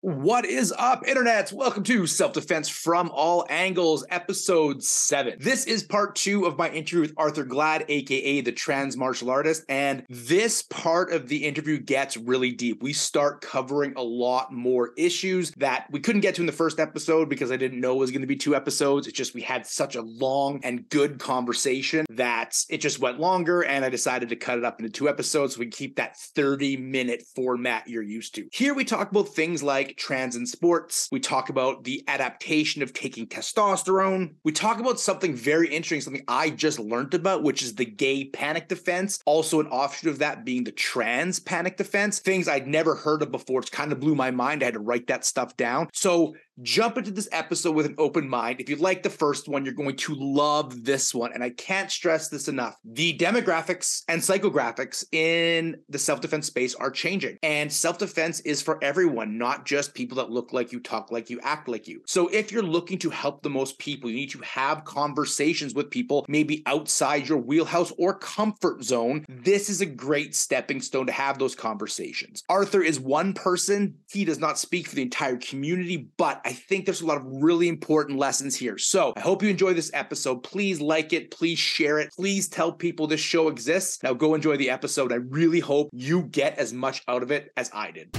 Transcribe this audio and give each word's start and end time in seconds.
What 0.00 0.46
is 0.46 0.72
up, 0.78 1.04
internets? 1.06 1.52
Welcome 1.52 1.82
to 1.82 2.06
Self 2.06 2.32
Defense 2.32 2.68
from 2.68 3.10
All 3.12 3.44
Angles, 3.50 4.06
episode 4.10 4.80
seven. 4.80 5.34
This 5.40 5.64
is 5.64 5.82
part 5.82 6.14
two 6.14 6.46
of 6.46 6.56
my 6.56 6.70
interview 6.70 7.00
with 7.00 7.14
Arthur 7.16 7.42
Gladd, 7.42 7.84
aka 7.88 8.40
the 8.40 8.52
trans 8.52 8.96
martial 8.96 9.28
artist. 9.28 9.64
And 9.68 10.04
this 10.08 10.62
part 10.62 11.12
of 11.12 11.26
the 11.26 11.44
interview 11.44 11.78
gets 11.80 12.16
really 12.16 12.52
deep. 12.52 12.80
We 12.80 12.92
start 12.92 13.40
covering 13.40 13.94
a 13.96 14.02
lot 14.02 14.52
more 14.52 14.92
issues 14.96 15.50
that 15.56 15.88
we 15.90 15.98
couldn't 15.98 16.20
get 16.20 16.36
to 16.36 16.42
in 16.42 16.46
the 16.46 16.52
first 16.52 16.78
episode 16.78 17.28
because 17.28 17.50
I 17.50 17.56
didn't 17.56 17.80
know 17.80 17.94
it 17.94 17.98
was 17.98 18.12
going 18.12 18.20
to 18.20 18.28
be 18.28 18.36
two 18.36 18.54
episodes. 18.54 19.08
It's 19.08 19.18
just 19.18 19.34
we 19.34 19.42
had 19.42 19.66
such 19.66 19.96
a 19.96 20.02
long 20.02 20.60
and 20.62 20.88
good 20.90 21.18
conversation 21.18 22.06
that 22.10 22.56
it 22.70 22.78
just 22.78 23.00
went 23.00 23.18
longer. 23.18 23.62
And 23.62 23.84
I 23.84 23.88
decided 23.88 24.28
to 24.28 24.36
cut 24.36 24.58
it 24.58 24.64
up 24.64 24.78
into 24.78 24.92
two 24.92 25.08
episodes 25.08 25.56
so 25.56 25.58
we 25.58 25.66
keep 25.66 25.96
that 25.96 26.16
30 26.16 26.76
minute 26.76 27.24
format 27.34 27.88
you're 27.88 28.00
used 28.00 28.36
to. 28.36 28.46
Here 28.52 28.74
we 28.74 28.84
talk 28.84 29.10
about 29.10 29.30
things 29.30 29.60
like 29.60 29.87
trans 29.96 30.36
in 30.36 30.46
sports. 30.46 31.08
We 31.10 31.20
talk 31.20 31.48
about 31.48 31.84
the 31.84 32.04
adaptation 32.08 32.82
of 32.82 32.92
taking 32.92 33.26
testosterone. 33.26 34.34
We 34.44 34.52
talk 34.52 34.80
about 34.80 35.00
something 35.00 35.34
very 35.34 35.68
interesting, 35.68 36.00
something 36.00 36.24
I 36.28 36.50
just 36.50 36.78
learned 36.78 37.14
about, 37.14 37.42
which 37.42 37.62
is 37.62 37.74
the 37.74 37.84
gay 37.84 38.26
panic 38.26 38.68
defense. 38.68 39.20
Also, 39.26 39.60
an 39.60 39.66
offshoot 39.68 40.10
of 40.10 40.18
that 40.18 40.44
being 40.44 40.64
the 40.64 40.72
trans 40.72 41.40
panic 41.40 41.76
defense. 41.76 42.18
Things 42.18 42.48
I'd 42.48 42.66
never 42.66 42.94
heard 42.94 43.22
of 43.22 43.30
before. 43.30 43.60
It's 43.60 43.70
kind 43.70 43.92
of 43.92 44.00
blew 44.00 44.14
my 44.14 44.30
mind. 44.30 44.62
I 44.62 44.66
had 44.66 44.74
to 44.74 44.80
write 44.80 45.06
that 45.08 45.24
stuff 45.24 45.56
down. 45.56 45.88
So 45.92 46.34
jump 46.62 46.98
into 46.98 47.10
this 47.10 47.28
episode 47.32 47.72
with 47.72 47.86
an 47.86 47.94
open 47.98 48.28
mind. 48.28 48.60
If 48.60 48.68
you 48.68 48.76
like 48.76 49.02
the 49.02 49.10
first 49.10 49.48
one, 49.48 49.64
you're 49.64 49.74
going 49.74 49.96
to 49.96 50.14
love 50.14 50.84
this 50.84 51.14
one. 51.14 51.32
And 51.32 51.42
I 51.42 51.50
can't 51.50 51.90
stress 51.90 52.28
this 52.28 52.48
enough. 52.48 52.76
The 52.84 53.16
demographics 53.16 54.02
and 54.08 54.20
psychographics 54.20 55.04
in 55.12 55.76
the 55.88 55.98
self 55.98 56.20
defense 56.20 56.46
space 56.46 56.74
are 56.74 56.90
changing, 56.90 57.38
and 57.42 57.72
self 57.72 57.98
defense 57.98 58.40
is 58.40 58.62
for 58.62 58.82
everyone, 58.82 59.38
not 59.38 59.66
just 59.66 59.77
people 59.86 60.16
that 60.16 60.30
look 60.30 60.54
like 60.54 60.72
you, 60.72 60.80
talk 60.80 61.12
like 61.12 61.28
you, 61.28 61.38
act 61.42 61.68
like 61.68 61.86
you. 61.86 62.02
So 62.06 62.28
if 62.28 62.50
you're 62.50 62.62
looking 62.62 62.98
to 63.00 63.10
help 63.10 63.42
the 63.42 63.50
most 63.50 63.78
people, 63.78 64.08
you 64.08 64.16
need 64.16 64.30
to 64.30 64.38
have 64.38 64.84
conversations 64.84 65.74
with 65.74 65.90
people 65.90 66.24
maybe 66.26 66.62
outside 66.64 67.28
your 67.28 67.36
wheelhouse 67.36 67.92
or 67.98 68.14
comfort 68.14 68.82
zone. 68.82 69.26
This 69.28 69.68
is 69.68 69.82
a 69.82 69.86
great 69.86 70.34
stepping 70.34 70.80
stone 70.80 71.06
to 71.06 71.12
have 71.12 71.38
those 71.38 71.54
conversations. 71.54 72.42
Arthur 72.48 72.82
is 72.82 72.98
one 72.98 73.34
person, 73.34 73.94
he 74.10 74.24
does 74.24 74.38
not 74.38 74.58
speak 74.58 74.88
for 74.88 74.94
the 74.94 75.02
entire 75.02 75.36
community, 75.36 76.08
but 76.16 76.40
I 76.44 76.52
think 76.54 76.86
there's 76.86 77.02
a 77.02 77.06
lot 77.06 77.18
of 77.18 77.26
really 77.26 77.68
important 77.68 78.18
lessons 78.18 78.56
here. 78.56 78.78
So 78.78 79.12
I 79.16 79.20
hope 79.20 79.42
you 79.42 79.50
enjoy 79.50 79.74
this 79.74 79.90
episode. 79.92 80.42
Please 80.42 80.80
like 80.80 81.12
it. 81.12 81.30
Please 81.30 81.58
share 81.58 81.98
it. 81.98 82.10
Please 82.16 82.48
tell 82.48 82.72
people 82.72 83.06
this 83.06 83.20
show 83.20 83.48
exists. 83.48 84.02
Now 84.02 84.14
go 84.14 84.34
enjoy 84.34 84.56
the 84.56 84.70
episode. 84.70 85.12
I 85.12 85.16
really 85.16 85.60
hope 85.60 85.90
you 85.92 86.22
get 86.22 86.58
as 86.58 86.72
much 86.72 87.02
out 87.08 87.22
of 87.22 87.30
it 87.30 87.52
as 87.56 87.70
I 87.74 87.90
did. 87.90 88.16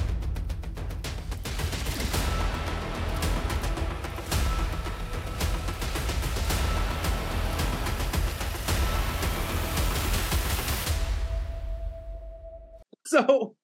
So 13.09 13.55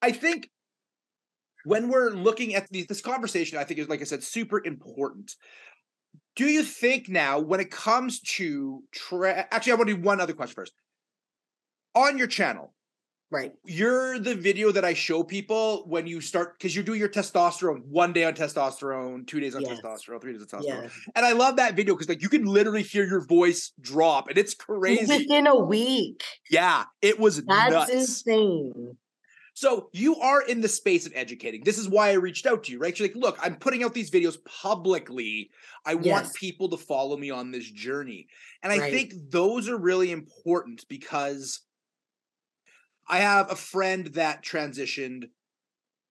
I 0.00 0.12
think 0.12 0.48
when 1.64 1.88
we're 1.88 2.10
looking 2.10 2.54
at 2.54 2.72
this 2.72 3.02
conversation, 3.02 3.58
I 3.58 3.64
think 3.64 3.78
is 3.78 3.88
like 3.88 4.00
I 4.00 4.04
said, 4.04 4.22
super 4.22 4.64
important. 4.64 5.36
Do 6.36 6.46
you 6.46 6.62
think 6.62 7.08
now, 7.08 7.38
when 7.38 7.60
it 7.60 7.70
comes 7.70 8.20
to 8.20 8.82
tra- 8.90 9.46
actually, 9.50 9.72
I 9.72 9.76
want 9.76 9.88
to 9.90 9.96
do 9.96 10.02
one 10.02 10.20
other 10.20 10.32
question 10.32 10.54
first. 10.54 10.72
On 11.94 12.16
your 12.16 12.26
channel, 12.26 12.72
Right. 13.32 13.52
you're 13.64 14.18
the 14.18 14.34
video 14.34 14.70
that 14.72 14.84
I 14.84 14.92
show 14.92 15.22
people 15.24 15.84
when 15.86 16.06
you 16.06 16.20
start 16.20 16.58
because 16.58 16.76
you 16.76 16.82
do 16.82 16.92
your 16.92 17.08
testosterone 17.08 17.82
one 17.86 18.12
day 18.12 18.24
on 18.24 18.34
testosterone, 18.34 19.26
two 19.26 19.40
days 19.40 19.54
on 19.54 19.62
Yes. 19.62 19.80
testosterone, 19.80 20.20
three 20.20 20.34
days 20.34 20.42
on 20.42 20.48
testosterone. 20.48 20.82
Yeah. 20.82 21.10
And 21.16 21.24
I 21.24 21.32
love 21.32 21.56
that 21.56 21.74
video 21.74 21.94
because 21.94 22.10
like 22.10 22.20
you 22.20 22.28
can 22.28 22.44
literally 22.44 22.82
hear 22.82 23.06
your 23.06 23.24
voice 23.24 23.72
drop 23.80 24.28
and 24.28 24.36
it's 24.36 24.52
crazy. 24.54 25.26
Within 25.26 25.46
a 25.46 25.58
week. 25.58 26.22
yeah, 26.50 26.84
it 27.00 27.18
was 27.18 27.42
That's 27.44 27.70
nuts. 27.70 27.90
insane. 27.90 28.98
So 29.54 29.88
you 29.92 30.16
are 30.16 30.42
in 30.42 30.60
the 30.60 30.68
space 30.68 31.06
of 31.06 31.12
educating. 31.14 31.62
This 31.64 31.78
is 31.78 31.88
why 31.88 32.10
I 32.10 32.14
reached 32.14 32.46
out 32.46 32.64
to 32.64 32.72
you, 32.72 32.78
right? 32.78 32.98
You're 32.98 33.08
like, 33.08 33.16
look, 33.16 33.38
I'm 33.42 33.56
putting 33.56 33.82
out 33.82 33.92
these 33.94 34.10
videos 34.10 34.38
publicly. 34.44 35.50
I 35.84 35.94
want 35.94 36.32
people 36.34 36.68
to 36.70 36.76
follow 36.78 37.16
me 37.16 37.30
on 37.30 37.50
this 37.50 37.70
journey. 37.70 38.28
And 38.62 38.72
I 38.72 38.78
Right. 38.78 38.90
think 38.90 39.12
those 39.30 39.68
are 39.68 39.76
really 39.76 40.10
important 40.10 40.86
because 40.88 41.60
I 43.08 43.18
have 43.18 43.50
a 43.50 43.56
friend 43.56 44.06
that 44.08 44.42
transitioned 44.44 45.30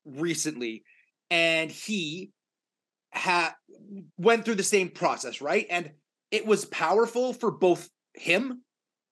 recently 0.05 0.83
and 1.29 1.71
he 1.71 2.33
had 3.11 3.53
went 4.17 4.45
through 4.45 4.55
the 4.55 4.63
same 4.63 4.89
process, 4.89 5.41
right? 5.41 5.67
And 5.69 5.93
it 6.31 6.45
was 6.45 6.65
powerful 6.65 7.33
for 7.33 7.51
both 7.51 7.89
him 8.15 8.63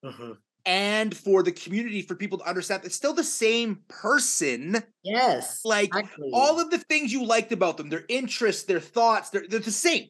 Mhm. 0.04 0.40
and 0.66 1.16
for 1.16 1.42
the 1.44 1.52
community 1.52 2.02
for 2.02 2.16
people 2.16 2.38
to 2.38 2.44
understand 2.48 2.84
it's 2.84 2.96
still 2.96 3.14
the 3.14 3.24
same 3.24 3.84
person 3.88 4.84
Yes. 5.04 5.60
like 5.64 5.92
exactly. 5.92 6.32
all 6.32 6.60
of 6.60 6.72
the 6.72 6.80
things 6.80 7.14
you 7.14 7.26
liked 7.26 7.52
about 7.52 7.78
them 7.78 7.90
their 7.90 8.06
interests 8.10 8.64
their 8.64 8.80
thoughts 8.82 9.30
they're, 9.30 9.48
they're 9.48 9.60
the 9.60 9.72
same 9.72 10.10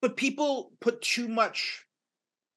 but 0.00 0.16
people 0.16 0.72
put 0.80 1.02
too 1.02 1.28
much 1.28 1.85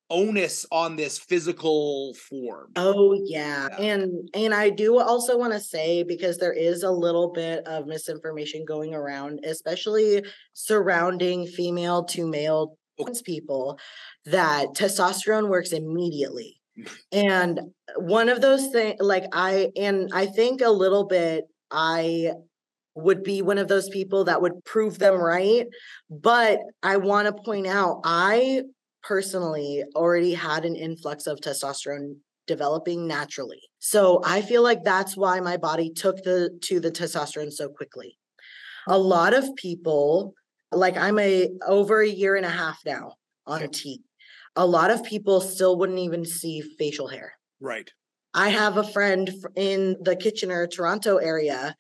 onus 0.10 0.66
on 0.72 0.96
this 0.96 1.20
physical 1.20 2.14
form 2.16 2.72
Oh 2.76 3.14
yeah. 3.26 3.68
Yeah. 3.72 3.78
And 3.78 4.30
and 4.34 4.54
I 4.54 4.70
do 4.70 5.00
also 5.00 5.38
want 5.38 5.54
to 5.54 5.60
say 5.60 6.04
because 6.04 6.38
there 6.38 6.54
is 6.54 6.84
a 6.84 6.92
little 6.92 7.32
bit 7.32 7.66
of 7.68 7.86
misinformation 7.88 8.66
going 8.66 8.94
around 8.96 9.40
especially 9.46 10.24
surrounding 10.54 11.46
female 11.48 12.04
to 12.06 12.28
male 12.28 12.76
Okay. 13.00 13.06
trans 13.06 13.22
people 13.22 13.80
that 14.26 14.68
testosterone 14.74 15.48
works 15.48 15.72
immediately. 15.72 16.60
and 17.14 17.60
one 17.98 18.30
of 18.30 18.42
those 18.42 18.68
things 18.68 18.96
like 19.00 19.26
I 19.34 19.70
and 19.78 20.10
I 20.14 20.26
think 20.26 20.62
a 20.62 20.70
little 20.70 21.06
bit 21.06 21.46
I 21.72 22.32
would 22.96 23.24
be 23.24 23.42
one 23.42 23.58
of 23.58 23.68
those 23.68 23.90
people 23.90 24.26
that 24.26 24.42
would 24.42 24.64
prove 24.66 25.00
them 25.00 25.16
right 25.16 25.68
but 26.10 26.60
I 26.84 26.98
want 26.98 27.28
to 27.28 27.44
point 27.44 27.68
out 27.68 28.02
I 28.04 28.64
personally 29.04 29.84
already 29.96 30.34
had 30.34 30.66
an 30.66 30.76
influx 30.76 31.28
of 31.28 31.40
testosterone 31.40 32.16
developing 32.48 33.08
naturally. 33.08 33.62
So 33.80 34.22
I 34.26 34.42
feel 34.42 34.64
like 34.64 34.84
that's 34.84 35.16
why 35.16 35.40
my 35.40 35.58
body 35.58 35.92
took 35.92 36.24
the 36.24 36.58
to 36.64 36.80
the 36.80 36.92
testosterone 36.92 37.52
so 37.52 37.70
quickly. 37.70 38.18
A 38.88 38.92
mm-hmm. 38.92 39.02
lot 39.02 39.34
of 39.34 39.56
people 39.56 40.34
like 40.72 40.98
I'm 40.98 41.20
a 41.20 41.50
over 41.66 42.02
a 42.02 42.08
year 42.08 42.36
and 42.36 42.46
a 42.46 42.50
half 42.50 42.80
now 42.86 43.14
on 43.46 43.64
Okay. 43.64 43.72
T. 43.72 44.02
A 44.56 44.66
lot 44.66 44.92
of 44.92 45.04
people 45.04 45.42
still 45.42 45.78
wouldn't 45.78 46.00
even 46.00 46.26
see 46.26 46.62
facial 46.62 47.08
hair. 47.08 47.34
right 47.60 47.92
I 48.34 48.50
have 48.50 48.78
a 48.78 48.84
friend 48.84 49.30
in 49.56 49.96
the 50.02 50.16
Kitchener, 50.16 50.68
Toronto 50.68 51.18
area, 51.18 51.76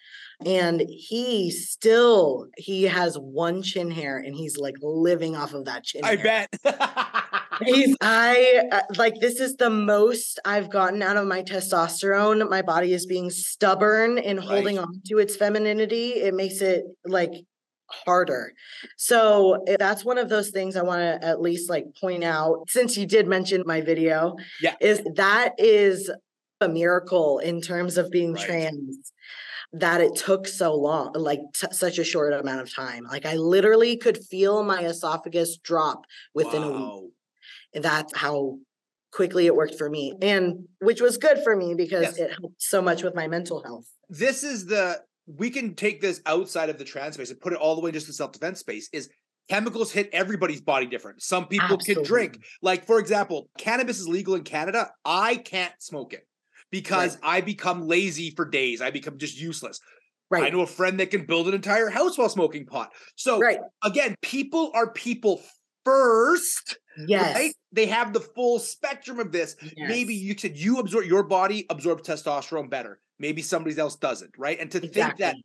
and 0.46 0.82
he 0.88 1.52
still 1.52 2.48
he 2.58 2.84
has 2.84 3.16
one 3.16 3.62
chin 3.62 3.92
hair, 3.92 4.18
and 4.18 4.34
he's 4.36 4.58
like 4.58 4.76
living 4.82 5.36
off 5.36 5.54
of 5.54 5.66
that 5.66 5.84
chin. 5.84 6.02
i 6.04 6.16
hair. 6.16 6.48
bet 6.64 6.64
He's 7.66 7.94
I 8.02 8.62
uh, 8.72 8.82
like 8.98 9.20
this 9.20 9.42
is 9.42 9.58
the 9.58 9.70
most 9.70 10.40
I've 10.46 10.70
gotten 10.72 11.02
out 11.02 11.18
of 11.18 11.28
my 11.28 11.44
testosterone. 11.44 12.50
My 12.50 12.62
body 12.62 12.94
is 12.94 13.06
being 13.06 13.30
stubborn 13.30 14.18
and 14.18 14.40
holding 14.40 14.78
Right. 14.78 14.86
on 14.86 15.02
to 15.10 15.18
its 15.18 15.36
femininity. 15.36 16.12
It 16.14 16.34
makes 16.34 16.62
it 16.62 16.86
like 17.06 17.34
harder. 17.88 18.54
So 18.98 19.62
eh, 19.68 19.76
that's 19.78 20.06
one 20.06 20.18
of 20.18 20.30
those 20.30 20.52
things 20.52 20.78
I 20.78 20.84
want 20.84 21.02
to 21.02 21.28
at 21.28 21.42
least 21.42 21.70
like 21.70 21.86
point 22.00 22.24
out 22.24 22.64
since 22.70 22.96
you 22.98 23.06
did 23.06 23.28
mention 23.28 23.64
my 23.66 23.82
video. 23.82 24.38
Yeah. 24.62 24.76
Is 24.80 25.02
that 25.16 25.56
is 25.58 26.10
a 26.62 26.70
miracle 26.70 27.40
in 27.40 27.62
terms 27.62 27.98
of 27.98 28.12
being 28.12 28.34
Right. 28.34 28.46
trans 28.46 29.14
that 29.72 30.02
it 30.02 30.16
took 30.16 30.48
so 30.48 30.74
long 30.76 31.14
like 31.14 31.40
t- 31.54 31.68
such 31.72 32.00
a 32.00 32.04
short 32.04 32.34
amount 32.34 32.62
of 32.62 32.74
time. 32.74 33.04
Like 33.06 33.26
i 33.26 33.36
literally 33.36 33.98
could 33.98 34.18
feel 34.26 34.64
my 34.64 34.84
esophagus 34.86 35.58
drop 35.58 36.06
within 36.34 36.64
a 36.64 36.72
week. 36.72 37.12
And 37.76 37.84
that's 37.84 38.16
how 38.18 38.58
quickly 39.12 39.46
it 39.46 39.56
worked 39.56 39.76
for 39.76 39.90
me 39.90 40.14
and 40.22 40.68
which 40.82 41.02
was 41.02 41.18
good 41.18 41.40
for 41.44 41.56
me 41.56 41.76
because 41.76 42.04
Yes. 42.04 42.18
it 42.18 42.32
helped 42.40 42.62
so 42.62 42.82
much 42.82 43.04
with 43.04 43.16
my 43.16 43.28
mental 43.28 43.64
health. 43.64 43.86
This 44.10 44.44
is 44.44 44.66
the 44.66 45.02
we 45.28 45.52
can 45.52 45.76
take 45.76 46.02
this 46.02 46.22
outside 46.26 46.70
of 46.72 46.80
the 46.80 46.84
trans 46.84 47.14
space 47.14 47.30
and 47.30 47.40
put 47.40 47.54
it 47.54 47.60
all 47.60 47.76
the 47.76 47.82
way 47.82 47.92
just 47.92 48.08
to 48.08 48.14
self-defense 48.14 48.60
space 48.60 48.90
is 48.92 49.08
chemicals 49.48 49.92
hit 49.92 50.10
everybody's 50.14 50.62
body 50.62 50.88
different. 50.88 51.22
Some 51.22 51.48
people 51.48 51.78
can 51.78 52.04
drink. 52.04 52.44
Like 52.64 52.86
for 52.88 53.00
example 53.00 53.50
cannabis 53.58 54.00
is 54.00 54.08
legal 54.08 54.34
in 54.36 54.44
canada. 54.44 54.92
I 55.06 55.36
can't 55.38 55.74
smoke 55.80 56.14
it 56.14 56.26
because 56.72 57.18
i 57.24 57.42
become 57.42 57.88
lazy 57.88 58.32
for 58.32 58.46
days. 58.46 58.82
I 58.82 58.92
become 58.92 59.18
just 59.18 59.40
useless. 59.40 59.80
Right. 60.32 60.44
i 60.44 60.50
know 60.50 60.62
a 60.62 60.68
friend 60.68 61.00
that 61.00 61.12
can 61.12 61.26
build 61.26 61.48
an 61.48 61.54
entire 61.54 61.90
house 61.90 62.18
while 62.18 62.30
smoking 62.30 62.66
pot. 62.66 62.92
So 63.16 63.40
right. 63.40 63.60
again 63.84 64.16
people 64.22 64.72
are 64.74 64.92
people 64.92 65.42
first 65.86 66.78
yes. 67.08 67.36
right? 67.36 67.54
They 67.72 67.86
have 67.88 68.14
the 68.14 68.20
full 68.20 68.60
spectrum 68.60 69.20
of 69.20 69.32
this. 69.32 69.56
Maybe 69.78 70.14
you 70.16 70.38
said 70.38 70.58
you 70.58 70.80
absorb 70.80 71.06
your 71.06 71.24
body 71.24 71.66
absorbs 71.70 72.08
testosterone 72.08 72.70
better. 72.70 73.00
Maybe 73.20 73.42
somebody 73.42 73.78
else 73.78 73.96
doesn't 73.96 74.32
right? 74.38 74.60
And 74.60 74.72
to 74.72 74.80
think 74.80 75.18
that 75.18 75.36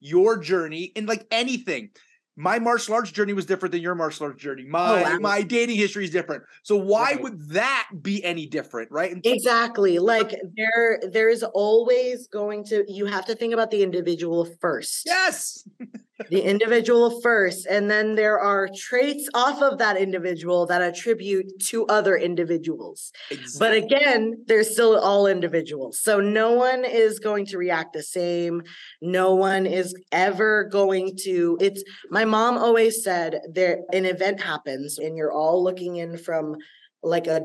your 0.00 0.38
journey 0.38 0.84
in 0.84 1.06
like 1.06 1.26
anything. 1.30 1.90
My 2.38 2.58
martial 2.58 2.94
arts 2.94 3.10
journey 3.10 3.32
was 3.32 3.46
different 3.46 3.72
than 3.72 3.80
your 3.80 3.94
martial 3.94 4.26
arts 4.26 4.42
journey. 4.42 4.64
Oh, 4.66 4.68
my 4.68 5.02
wow. 5.02 5.18
my 5.20 5.42
dating 5.42 5.76
history 5.76 6.04
is 6.04 6.10
different. 6.10 6.44
So 6.62 6.76
why 6.76 7.12
Right. 7.12 7.22
would 7.22 7.48
that 7.50 7.88
be 8.02 8.22
any 8.24 8.46
different, 8.46 8.90
right? 8.90 9.16
Exactly. 9.24 9.98
Like 10.06 10.34
there 10.56 11.00
there 11.10 11.28
is 11.30 11.42
always 11.42 12.26
going 12.28 12.64
to 12.66 12.84
you 12.88 13.06
have 13.06 13.24
to 13.26 13.34
think 13.34 13.54
about 13.54 13.70
the 13.70 13.82
individual 13.82 14.44
first. 14.60 15.02
yes, 15.06 15.66
The 16.30 16.40
individual 16.40 17.20
first 17.20 17.66
and 17.66 17.90
then 17.90 18.14
there 18.14 18.38
are 18.38 18.68
traits 18.74 19.28
off 19.34 19.60
of 19.60 19.78
that 19.78 19.98
individual 19.98 20.64
that 20.66 20.80
attribute 20.80 21.58
to 21.66 21.86
other 21.86 22.16
individuals. 22.16 23.12
But 23.58 23.74
again, 23.74 24.42
they're 24.46 24.64
still 24.64 24.98
all 24.98 25.26
individuals. 25.26 26.00
So 26.00 26.18
no 26.20 26.52
one 26.54 26.84
is 26.86 27.18
going 27.18 27.44
to 27.46 27.58
react 27.58 27.92
the 27.92 28.02
same. 28.02 28.62
No 29.02 29.34
one 29.34 29.66
is 29.66 29.94
ever 30.10 30.64
going 30.64 31.16
to 31.24 31.58
it's 31.60 31.84
my 32.10 32.24
mom 32.24 32.56
always 32.56 33.04
said 33.04 33.40
there 33.52 33.80
an 33.92 34.06
event 34.06 34.40
happens 34.40 34.98
and 34.98 35.16
you're 35.18 35.32
all 35.32 35.62
looking 35.62 35.96
in 35.96 36.16
from 36.16 36.56
like 37.02 37.26
a 37.26 37.42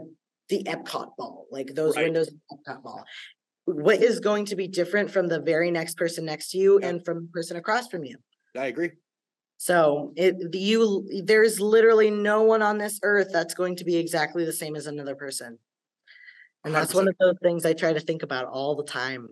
the 0.47 0.63
Epcot 0.63 1.15
ball, 1.17 1.45
like 1.51 1.73
those 1.75 1.95
Right. 1.95 2.05
windows 2.05 2.27
of 2.29 2.35
Epcot 2.53 2.83
ball. 2.83 3.03
What 3.65 4.01
is 4.01 4.19
going 4.19 4.45
to 4.45 4.55
be 4.55 4.67
different 4.67 5.11
from 5.11 5.27
the 5.27 5.39
very 5.39 5.71
next 5.71 5.97
person 5.97 6.25
next 6.25 6.51
to 6.51 6.57
you 6.57 6.79
and 6.79 7.03
from 7.05 7.23
the 7.23 7.27
person 7.31 7.57
across 7.57 7.87
from 7.87 8.03
you? 8.03 8.17
I 8.57 8.67
agree. 8.67 8.91
So 9.57 10.11
it 10.15 10.35
you 10.53 11.07
there's 11.23 11.59
literally 11.59 12.09
no 12.09 12.41
one 12.41 12.61
on 12.61 12.77
this 12.77 12.99
earth 13.03 13.29
that's 13.31 13.53
going 13.53 13.75
to 13.75 13.85
be 13.85 13.95
exactly 13.95 14.43
the 14.43 14.53
same 14.53 14.75
as 14.75 14.87
another 14.87 15.15
person. 15.15 15.59
And 16.63 16.73
that's 16.73 16.93
one 16.93 17.05
100%. 17.05 17.09
of 17.09 17.15
those 17.19 17.37
things 17.41 17.65
I 17.65 17.73
try 17.73 17.93
to 17.93 17.99
think 17.99 18.23
about 18.23 18.45
all 18.45 18.75
the 18.75 18.83
time. 18.83 19.29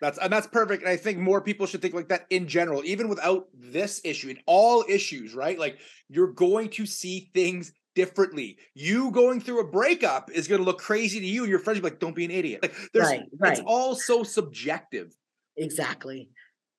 That's 0.00 0.18
and 0.18 0.32
that's 0.32 0.46
perfect. 0.46 0.82
And 0.82 0.90
I 0.90 0.96
think 0.96 1.18
more 1.18 1.40
people 1.40 1.66
should 1.66 1.82
think 1.82 1.94
like 1.94 2.08
that 2.08 2.26
in 2.30 2.46
general, 2.46 2.82
even 2.84 3.08
without 3.08 3.46
this 3.52 4.00
issue, 4.04 4.28
in 4.28 4.38
all 4.46 4.84
issues, 4.88 5.34
right? 5.34 5.58
Like 5.58 5.78
you're 6.08 6.32
going 6.32 6.68
to 6.70 6.86
see 6.86 7.30
things 7.32 7.72
differently. 7.94 8.58
You 8.74 9.10
going 9.12 9.40
through 9.40 9.60
a 9.60 9.70
breakup 9.70 10.30
is 10.30 10.48
going 10.48 10.60
to 10.60 10.64
look 10.64 10.78
crazy 10.78 11.20
to 11.20 11.26
you, 11.26 11.42
and 11.42 11.50
your 11.50 11.58
friends 11.58 11.80
be 11.80 11.84
like, 11.84 12.00
"Don't 12.00 12.14
be 12.14 12.24
an 12.24 12.30
idiot." 12.30 12.62
Like 12.62 12.74
there's, 12.92 13.08
Right, 13.08 13.52
it's 13.52 13.62
all 13.64 13.94
so 13.94 14.22
subjective. 14.22 15.16
Exactly. 15.56 16.28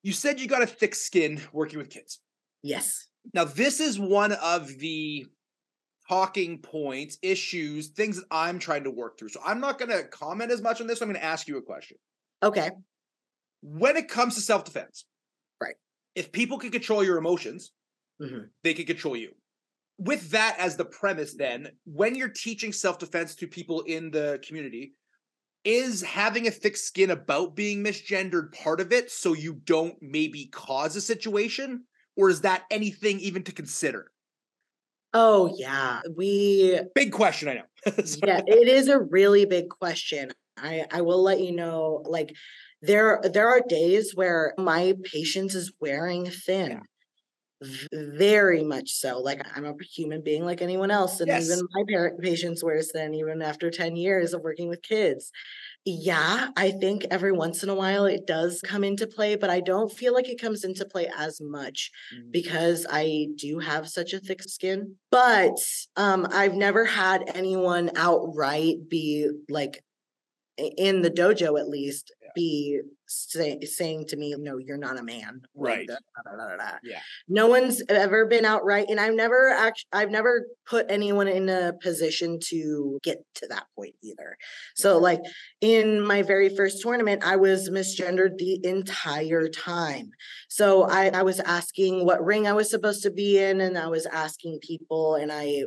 You 0.06 0.14
said 0.14 0.40
you 0.40 0.48
got 0.48 0.62
a 0.62 0.68
thick 0.68 0.94
skin 0.94 1.42
working 1.52 1.80
with 1.80 1.90
kids. 1.90 2.20
Yes. 2.62 3.08
Now, 3.34 3.44
this 3.44 3.80
is 3.80 4.00
one 4.00 4.34
of 4.34 4.68
the 4.78 5.26
talking 6.08 6.60
points, 6.60 7.18
issues, 7.24 7.88
things 7.88 8.18
that 8.18 8.26
I'm 8.30 8.60
trying 8.60 8.84
to 8.84 8.92
work 8.92 9.18
through. 9.18 9.30
So 9.30 9.40
I'm 9.44 9.60
not 9.60 9.80
going 9.80 9.90
to 9.90 10.04
comment 10.04 10.52
as 10.52 10.62
much 10.62 10.80
on 10.80 10.86
this. 10.86 11.02
I'm 11.02 11.08
going 11.08 11.20
to 11.20 11.26
ask 11.26 11.48
you 11.48 11.58
a 11.58 11.62
question. 11.64 11.98
Okay. 12.44 12.70
When 13.64 13.98
it 13.98 14.08
comes 14.08 14.36
to 14.36 14.42
self 14.42 14.64
defense, 14.64 15.06
Right. 15.60 15.74
If 16.14 16.32
people 16.32 16.60
can 16.60 16.70
control 16.70 17.04
your 17.04 17.18
emotions, 17.18 17.72
Mhm. 18.22 18.50
they 18.64 18.76
can 18.76 18.86
control 18.86 19.16
you. 19.18 19.34
With 19.98 20.30
that 20.30 20.60
as 20.60 20.78
the 20.78 20.86
premise, 20.86 21.34
then, 21.34 21.72
when 21.86 22.14
you're 22.14 22.30
teaching 22.30 22.72
self 22.72 23.00
defense 23.00 23.34
to 23.38 23.48
people 23.48 23.82
in 23.82 24.12
the 24.12 24.40
community, 24.48 24.94
is 25.66 26.02
having 26.04 26.48
a 26.48 26.52
thick 26.52 26.78
skin 26.78 27.10
about 27.10 27.56
being 27.56 27.84
misgendered 27.84 28.54
part 28.54 28.80
of 28.80 28.94
it 28.94 29.12
so 29.12 29.34
you 29.34 29.56
don't 29.66 29.96
maybe 30.02 30.46
cause 30.46 30.96
a 30.96 31.02
situation? 31.02 31.84
Or 32.16 32.30
is 32.30 32.42
that 32.42 32.64
anything 32.72 33.20
even 33.20 33.44
to 33.44 33.52
consider? 33.52 34.12
Oh 35.14 35.54
yeah. 35.58 36.02
We 36.16 36.80
Big 36.94 37.12
question, 37.12 37.50
I 37.50 37.54
know. 37.56 37.64
Yeah, 38.24 38.42
it 38.46 38.68
is 38.68 38.88
a 38.88 39.00
really 39.00 39.46
big 39.46 39.70
question. 39.70 40.32
I 40.58 40.86
I 40.92 41.02
will 41.02 41.22
let 41.22 41.40
you 41.40 41.52
know 41.52 42.04
like 42.06 42.36
there 42.82 43.22
there 43.24 43.50
are 43.50 43.62
days 43.68 44.14
where 44.16 44.54
my 44.58 44.94
patience 45.04 45.56
is 45.56 45.74
wearing 45.80 46.30
thin. 46.30 46.70
V- 46.70 46.78
Very 47.94 48.64
much 48.64 48.92
so. 48.92 49.20
Like 49.22 49.42
I'm 49.56 49.64
a 49.66 49.74
human 49.82 50.22
being 50.22 50.44
like 50.44 50.62
anyone 50.62 50.92
else, 50.92 51.22
and 51.22 51.32
Yes. 51.32 51.38
even 51.38 51.66
my 51.72 51.84
parent 51.88 52.22
patience 52.22 52.62
wears 52.62 52.92
thin, 52.92 53.14
even 53.14 53.42
after 53.42 53.72
10 53.72 53.96
years 53.96 54.34
of 54.34 54.42
working 54.42 54.68
with 54.68 54.82
kids. 54.82 55.32
Yeah, 55.86 56.50
I 56.58 56.72
think 56.72 57.06
every 57.12 57.32
once 57.32 57.64
in 57.64 57.70
a 57.70 57.76
while 57.76 58.06
it 58.06 58.26
does 58.28 58.62
come 58.62 58.84
into 58.84 59.08
play, 59.08 59.36
but 59.36 59.50
I 59.52 59.62
don't 59.62 59.92
feel 59.92 60.14
like 60.14 60.28
it 60.30 60.42
comes 60.42 60.64
into 60.64 60.86
play 60.86 61.10
as 61.16 61.40
much 61.42 61.92
Mm. 62.12 62.32
because 62.32 62.88
I 62.90 63.28
do 63.36 63.60
have 63.60 63.88
such 63.90 64.14
a 64.14 64.20
thick 64.20 64.44
skin. 64.44 64.98
But 65.12 65.60
um, 65.96 66.28
I've 66.32 66.56
never 66.56 66.86
had 66.86 67.24
anyone 67.36 67.92
outright 67.96 68.90
be 68.90 69.30
like 69.50 69.84
in 70.58 71.02
the 71.04 71.12
dojo 71.12 71.60
at 71.60 71.70
least 71.70 72.14
be 72.36 72.82
say, 73.08 73.60
saying 73.62 74.06
to 74.08 74.18
me, 74.18 74.36
"No, 74.38 74.58
you're 74.58 74.78
not 74.78 75.00
a 75.00 75.04
man." 75.04 75.42
Right. 75.56 75.88
da- 75.88 75.96
da- 76.26 76.58
da-. 76.58 76.78
Yeah. 76.84 77.00
No 77.28 77.48
one's 77.48 77.82
ever 77.90 78.26
been 78.26 78.46
outright, 78.46 78.88
and 78.90 79.00
I've 79.00 79.14
never 79.14 79.50
actually, 79.50 79.88
I've 79.94 80.12
never 80.12 80.48
put 80.68 80.86
anyone 80.90 81.28
in 81.28 81.50
a 81.50 81.74
position 81.82 82.40
to 82.46 83.00
get 83.04 83.24
to 83.36 83.48
that 83.48 83.66
point 83.76 83.96
either. 84.04 84.38
So, 84.76 84.98
like 84.98 85.22
in 85.62 86.06
my 86.06 86.22
very 86.22 86.50
first 86.50 86.82
tournament, 86.82 87.24
I 87.26 87.36
was 87.36 87.70
misgendered 87.70 88.38
the 88.38 88.60
entire 88.64 89.48
time. 89.48 90.12
So 90.48 90.84
I, 90.84 91.10
I 91.10 91.24
was 91.24 91.40
asking 91.40 92.06
what 92.06 92.24
ring 92.24 92.48
I 92.48 92.54
was 92.54 92.70
supposed 92.70 93.04
to 93.04 93.12
be 93.12 93.40
in, 93.40 93.62
and 93.62 93.78
I 93.78 93.88
was 93.88 94.06
asking 94.06 94.60
people, 94.62 95.16
and 95.16 95.32
I 95.32 95.64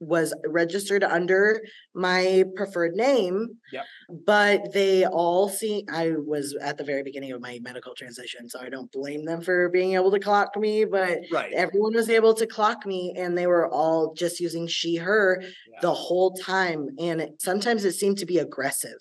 was 0.00 0.34
registered 0.46 1.04
under 1.04 1.62
my 1.94 2.44
preferred 2.54 2.94
name. 2.94 3.48
Yep. 3.72 3.84
But 4.26 4.72
they 4.72 5.06
all 5.06 5.48
see 5.48 5.84
I 5.90 6.05
was 6.12 6.56
at 6.60 6.76
the 6.78 6.84
very 6.84 7.02
beginning 7.02 7.32
of 7.32 7.40
my 7.40 7.58
medical 7.62 7.94
transition, 7.94 8.48
so 8.48 8.60
I 8.60 8.68
don't 8.68 8.90
blame 8.92 9.24
them 9.24 9.40
for 9.40 9.68
being 9.68 9.94
able 9.94 10.10
to 10.10 10.20
clock 10.20 10.56
me, 10.56 10.84
but 10.84 11.18
Right. 11.30 11.52
everyone 11.52 11.94
was 11.94 12.08
able 12.10 12.34
to 12.34 12.46
clock 12.46 12.86
me 12.86 13.14
and 13.16 13.36
they 13.36 13.46
were 13.46 13.68
all 13.68 14.14
just 14.14 14.40
using 14.40 14.66
she 14.66 14.96
her 14.96 15.42
Yeah. 15.42 15.78
the 15.82 15.92
whole 15.94 16.32
time 16.32 16.88
and 16.98 17.20
it, 17.20 17.42
sometimes 17.42 17.84
it 17.84 17.92
seemed 17.92 18.18
to 18.18 18.26
be 18.26 18.38
aggressive 18.38 18.98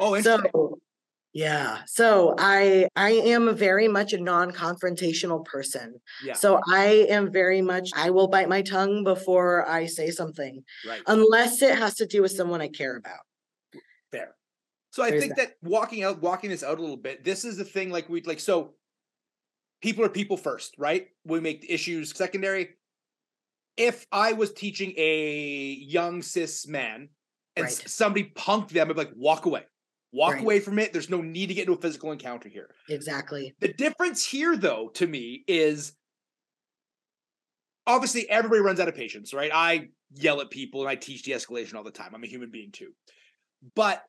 Oh, 0.00 0.20
so 0.20 0.78
yeah 1.32 1.78
so 1.86 2.34
i 2.38 2.86
i 2.94 3.10
am 3.10 3.54
very 3.56 3.88
much 3.88 4.12
a 4.12 4.20
non-confrontational 4.20 5.44
person 5.46 5.94
yeah. 6.24 6.34
so 6.34 6.60
i 6.68 7.06
am 7.08 7.32
very 7.32 7.62
much 7.62 7.90
i 7.96 8.10
will 8.10 8.28
bite 8.28 8.50
my 8.50 8.60
tongue 8.60 9.02
before 9.02 9.66
i 9.68 9.86
say 9.86 10.10
something 10.10 10.62
right. 10.86 11.00
unless 11.06 11.62
it 11.62 11.76
has 11.78 11.94
to 11.94 12.06
do 12.06 12.20
with 12.20 12.32
someone 12.32 12.60
i 12.60 12.68
care 12.68 12.96
about. 12.96 13.20
So 14.92 15.02
I 15.02 15.10
There's 15.10 15.22
think 15.22 15.36
that. 15.36 15.54
walking 15.62 16.02
out, 16.02 16.20
walking 16.20 16.50
this 16.50 16.62
out 16.62 16.76
a 16.76 16.80
little 16.80 16.98
bit, 16.98 17.24
this 17.24 17.46
is 17.46 17.56
the 17.56 17.64
thing. 17.64 17.90
Like 17.90 18.10
we 18.10 18.20
like 18.22 18.38
so. 18.38 18.74
People 19.80 20.04
are 20.04 20.10
people 20.10 20.36
first, 20.36 20.74
right? 20.78 21.08
We 21.24 21.40
make 21.40 21.64
issues 21.68 22.14
secondary. 22.14 22.76
If 23.78 24.06
I 24.12 24.34
was 24.34 24.52
teaching 24.52 24.92
a 24.98 25.78
young 25.80 26.20
cis 26.20 26.68
man 26.68 27.08
and 27.56 27.64
Right. 27.64 27.72
somebody 27.88 28.32
punked 28.36 28.68
them, 28.68 28.90
I'd 28.90 28.94
be 28.94 28.98
like, 29.02 29.12
walk 29.16 29.46
away, 29.46 29.64
walk 30.12 30.34
Right. 30.34 30.42
away 30.42 30.60
from 30.60 30.78
it. 30.78 30.92
There's 30.92 31.08
no 31.08 31.22
need 31.22 31.46
to 31.46 31.54
get 31.54 31.62
into 31.62 31.72
a 31.72 31.80
physical 31.80 32.12
encounter 32.12 32.50
here. 32.50 32.70
exactly 32.90 33.54
The 33.60 33.72
difference 33.72 34.24
here, 34.24 34.56
though, 34.56 34.88
to 34.90 35.06
me, 35.06 35.42
is 35.48 35.94
obviously 37.86 38.28
everybody 38.28 38.60
runs 38.60 38.78
out 38.78 38.88
of 38.88 38.94
patience, 38.94 39.32
right? 39.32 39.50
I 39.52 39.88
yell 40.12 40.42
at 40.42 40.50
people 40.50 40.82
and 40.82 40.90
I 40.90 40.96
teach 40.96 41.22
de 41.22 41.32
escalation 41.32 41.74
all 41.76 41.82
the 41.82 41.90
time. 41.90 42.14
I'm 42.14 42.22
a 42.22 42.28
human 42.28 42.50
being 42.50 42.70
too. 42.72 42.92
But 43.74 44.04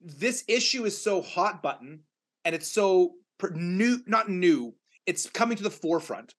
this 0.00 0.44
issue 0.48 0.84
is 0.84 1.00
so 1.00 1.22
hot 1.22 1.62
button 1.62 2.00
and 2.44 2.54
it's 2.54 2.70
so 2.70 3.12
new, 3.52 3.98
not 4.06 4.28
new, 4.28 4.74
it's 5.06 5.28
coming 5.28 5.56
to 5.56 5.62
the 5.62 5.70
forefront 5.70 6.34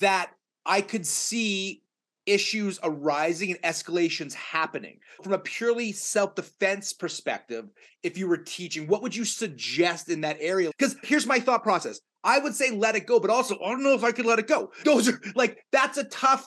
that 0.00 0.30
I 0.64 0.80
could 0.80 1.06
see 1.06 1.82
issues 2.26 2.78
arising 2.82 3.50
and 3.50 3.62
escalations 3.62 4.34
happening. 4.34 4.98
From 5.22 5.32
a 5.32 5.38
purely 5.38 5.92
self-defense 5.92 6.92
perspective 6.92 7.70
if 8.02 8.18
you 8.18 8.28
were 8.28 8.36
teaching 8.36 8.86
what 8.86 9.02
would 9.02 9.16
you 9.16 9.24
suggest 9.24 10.10
in 10.10 10.20
that 10.20 10.36
area? 10.40 10.70
Because 10.76 10.96
here's 11.02 11.26
my 11.26 11.40
thought 11.40 11.62
process. 11.62 12.00
I 12.22 12.38
would 12.38 12.54
say 12.54 12.70
let 12.70 12.96
it 12.96 13.06
go 13.06 13.18
but 13.18 13.30
also 13.30 13.56
i 13.64 13.70
don't 13.70 13.82
know 13.82 13.94
if 13.94 14.04
i 14.04 14.12
could 14.12 14.26
let 14.26 14.38
it 14.38 14.46
go. 14.46 14.70
Those 14.84 15.08
are 15.08 15.20
like 15.34 15.58
that's 15.72 15.98
a 15.98 16.04
tough 16.04 16.46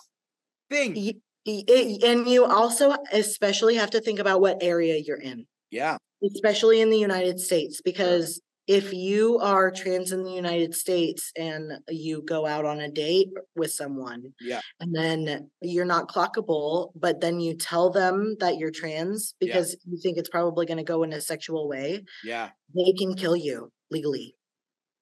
thing. 0.70 1.22
And 1.46 2.28
you 2.28 2.46
also 2.46 2.96
especially 3.12 3.76
have 3.76 3.90
to 3.92 4.02
think 4.02 4.20
about 4.20 4.42
what 4.42 4.62
area 4.62 4.98
you're 4.98 5.20
in 5.20 5.48
yeah 5.72 5.98
especially 6.24 6.82
in 6.82 6.92
the 6.92 7.00
United 7.00 7.40
States, 7.40 7.82
because 7.84 8.40
if 8.68 8.94
you 8.94 9.40
are 9.40 9.72
trans 9.72 10.12
in 10.12 10.24
the 10.24 10.32
United 10.32 10.76
States 10.76 11.32
and 11.36 11.74
you 11.90 12.22
go 12.22 12.46
out 12.46 12.64
on 12.64 12.80
a 12.80 12.92
date 12.92 13.30
with 13.56 13.72
someone 13.72 14.32
yeah 14.40 14.62
and 14.80 14.94
then 14.96 15.50
you're 15.62 15.84
not 15.86 16.08
clockable, 16.10 16.92
but 16.96 17.22
then 17.22 17.40
you 17.40 17.56
tell 17.56 17.90
them 17.90 18.36
that 18.40 18.58
you're 18.60 18.70
trans 18.72 19.34
Yeah. 19.40 19.48
because 19.48 19.76
you 19.90 19.98
think 20.00 20.18
it's 20.18 20.30
probably 20.30 20.68
going 20.68 20.78
to 20.78 20.84
go 20.84 21.02
in 21.04 21.12
a 21.14 21.22
sexual 21.22 21.68
way, 21.68 22.04
yeah 22.24 22.50
they 22.76 22.94
can 22.94 23.16
kill 23.16 23.36
you 23.36 23.72
legally. 23.90 24.36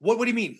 What 0.02 0.18
what 0.18 0.26
do 0.26 0.32
you 0.32 0.36
mean? 0.36 0.60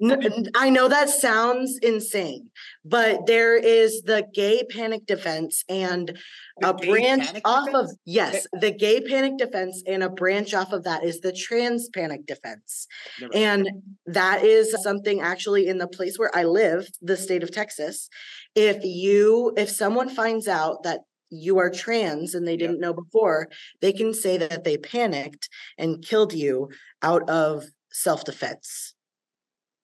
I 0.54 0.70
know 0.70 0.88
that 0.88 1.10
sounds 1.10 1.78
insane, 1.82 2.50
but 2.84 3.26
there 3.26 3.54
is 3.56 4.02
the 4.02 4.26
gay 4.32 4.62
panic 4.70 5.04
defense 5.06 5.62
and 5.68 6.16
The 6.60 6.70
a 6.70 6.74
branch 6.74 7.28
off 7.44 7.66
defense? 7.66 7.90
of 7.92 7.96
yes, 8.06 8.46
the 8.58 8.70
gay 8.70 9.00
panic 9.02 9.36
defense 9.36 9.82
and 9.86 10.02
a 10.02 10.08
branch 10.08 10.54
off 10.54 10.72
of 10.72 10.84
that 10.84 11.04
is 11.04 11.20
the 11.20 11.32
trans 11.32 11.90
panic 11.90 12.24
defense. 12.26 12.86
Never- 13.20 13.34
And 13.34 13.68
that 14.06 14.42
is 14.42 14.74
something 14.82 15.20
actually 15.20 15.66
in 15.66 15.76
the 15.78 15.88
place 15.88 16.18
where 16.18 16.34
I 16.34 16.44
live, 16.44 16.88
the 17.02 17.16
state 17.16 17.42
of 17.42 17.50
Texas. 17.50 18.08
If 18.54 18.84
you, 18.84 19.52
if 19.58 19.68
someone 19.68 20.08
finds 20.08 20.48
out 20.48 20.82
that 20.84 21.00
you 21.28 21.58
are 21.58 21.68
trans 21.68 22.34
and 22.34 22.46
they 22.48 22.56
didn't 22.56 22.80
know 22.80 22.94
before, 22.94 23.48
they 23.82 23.92
can 23.92 24.14
say 24.14 24.38
that 24.38 24.64
they 24.64 24.78
panicked 24.78 25.48
and 25.76 26.02
killed 26.02 26.32
you 26.32 26.70
out 27.02 27.28
of 27.28 27.64
self-defense. 28.02 28.94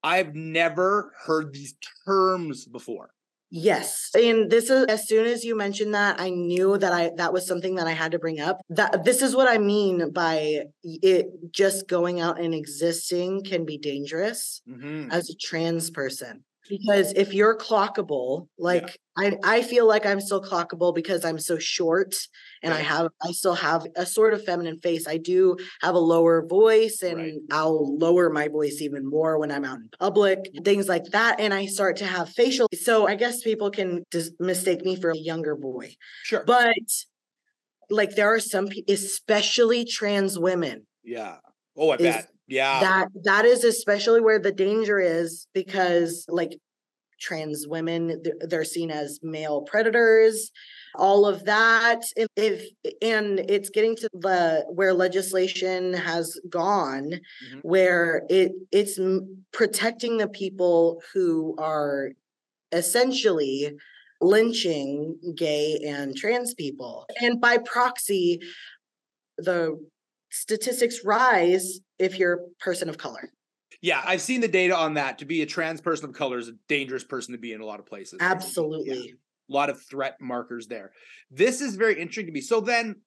I've 0.05 0.35
never 0.35 1.13
heard 1.27 1.53
these 1.53 1.75
terms 2.07 2.67
before. 2.67 3.11
Yes, 3.55 4.09
and 4.15 4.51
this 4.51 4.71
is 4.71 4.87
as 4.87 5.07
soon 5.07 5.27
as 5.27 5.45
you 5.45 5.55
mentioned 5.55 5.93
that, 5.95 6.19
I 6.19 6.31
knew 6.31 6.79
that 6.79 6.91
I 6.93 7.11
that 7.17 7.35
was 7.35 7.47
something 7.47 7.75
that 7.75 7.87
I 7.87 7.93
had 7.93 8.13
to 8.13 8.19
bring 8.19 8.41
up. 8.41 8.63
That 8.71 9.05
this 9.05 9.21
is 9.21 9.37
what 9.37 9.47
I 9.47 9.59
mean 9.59 10.11
by 10.11 10.65
it 10.83 11.27
just 11.53 11.87
going 11.87 12.19
out 12.19 12.41
and 12.41 12.55
existing 12.55 13.45
can 13.45 13.67
be 13.67 13.77
dangerous. 13.77 14.63
Mhm. 14.67 15.13
as 15.13 15.29
a 15.29 15.35
trans 15.37 15.91
person. 15.91 16.45
Because 16.73 17.13
if 17.13 17.35
you're 17.35 17.57
clockable, 17.57 18.49
like 18.59 18.99
I, 19.17 19.37
I 19.45 19.61
feel 19.61 19.87
like 19.87 20.07
I'm 20.07 20.23
still 20.23 20.43
clockable 20.43 20.95
because 20.95 21.23
I'm 21.23 21.39
so 21.39 21.59
short 21.59 22.15
and 22.63 22.73
I 22.73 22.81
have, 22.81 23.09
I 23.23 23.33
still 23.33 23.55
have 23.55 23.87
a 23.95 24.07
sort 24.07 24.33
of 24.33 24.43
feminine 24.43 24.81
face. 24.81 25.07
I 25.07 25.19
do 25.19 25.59
have 25.83 25.95
a 25.95 25.99
lower 25.99 26.47
voice 26.47 27.03
and 27.03 27.19
Right. 27.19 27.35
I'll 27.51 27.99
lower 27.99 28.31
my 28.31 28.49
voice 28.49 28.81
even 28.81 29.05
more 29.05 29.39
when 29.39 29.53
I'm 29.53 29.67
out 29.67 29.81
in 29.81 29.91
public, 30.01 30.39
things 30.65 30.89
like 30.89 31.05
that. 31.13 31.41
And 31.41 31.53
I 31.53 31.67
start 31.67 31.97
to 31.99 32.07
have 32.07 32.31
facial. 32.31 32.69
So 32.73 33.07
I 33.07 33.17
guess 33.17 33.43
people 33.43 33.71
can 33.71 34.03
just 34.11 34.33
mistake 34.41 34.83
me 34.83 34.97
for 34.97 35.11
a 35.11 35.19
younger 35.19 35.57
boy. 35.57 35.95
Sure. 36.25 36.43
But 36.47 36.75
like 37.91 38.15
there 38.15 38.33
are 38.33 38.41
some, 38.41 38.69
pe- 38.69 38.85
especially 38.89 39.85
trans 39.85 40.39
women 40.39 40.87
yeah. 41.05 41.37
Oh, 41.77 41.91
I 41.91 41.97
bet. 41.97 42.29
Yeah. 42.53 42.81
that 42.81 43.09
that 43.25 43.45
is 43.45 43.65
especially 43.65 44.21
where 44.21 44.39
the 44.39 44.53
danger 44.53 44.99
is 45.01 45.47
because 45.55 46.25
like 46.29 46.53
trans 47.21 47.67
women 47.69 48.23
they're, 48.49 48.65
seen 48.65 48.91
as 48.91 49.21
male 49.23 49.63
predators 49.63 50.51
all 50.97 51.25
of 51.25 51.45
that 51.45 52.01
if, 52.17 52.27
if 52.37 52.57
and 53.01 53.39
it's 53.55 53.71
getting 53.71 53.95
to 53.97 54.09
the 54.13 54.65
where 54.79 54.93
legislation 54.93 55.95
has 55.95 56.27
gone 56.51 57.07
Mhm. 57.13 57.61
where 57.63 58.07
it 58.29 58.53
it's 58.73 58.99
protecting 59.53 60.17
the 60.19 60.29
people 60.29 61.01
who 61.15 61.55
are 61.59 62.11
essentially 62.73 63.73
lynching 64.21 65.17
gay 65.37 65.79
and 65.85 66.17
trans 66.17 66.55
people 66.55 67.07
and 67.21 67.41
by 67.41 67.59
proxy 67.59 68.41
the 69.39 69.79
statistics 70.33 71.05
rise 71.05 71.79
if 71.99 72.19
you're 72.19 72.35
a 72.35 72.49
person 72.59 72.89
of 72.89 72.99
color 72.99 73.31
Yeah, 73.81 74.03
I've 74.05 74.23
seen 74.23 74.41
the 74.41 74.49
data 74.49 74.77
on 74.77 74.95
that. 74.95 75.19
To 75.19 75.25
be 75.25 75.43
a 75.43 75.47
trans 75.47 75.81
person 75.81 76.07
of 76.09 76.15
color 76.15 76.39
is 76.39 76.49
a 76.49 76.55
dangerous 76.69 77.05
person 77.05 77.33
to 77.33 77.39
be 77.39 77.53
in 77.53 77.61
a 77.61 77.67
lot 77.67 77.81
of 77.81 77.87
places. 77.87 78.19
Yeah. 78.21 78.31
absolutely 78.31 79.15
A 79.51 79.53
lot 79.53 79.71
of 79.71 79.83
threat 79.83 80.21
markers 80.21 80.67
there. 80.67 80.93
This 81.31 81.61
is 81.61 81.77
very 81.77 81.95
interesting 82.01 82.27
to 82.27 82.33
me. 82.33 82.41
So 82.41 82.61
then 82.61 83.03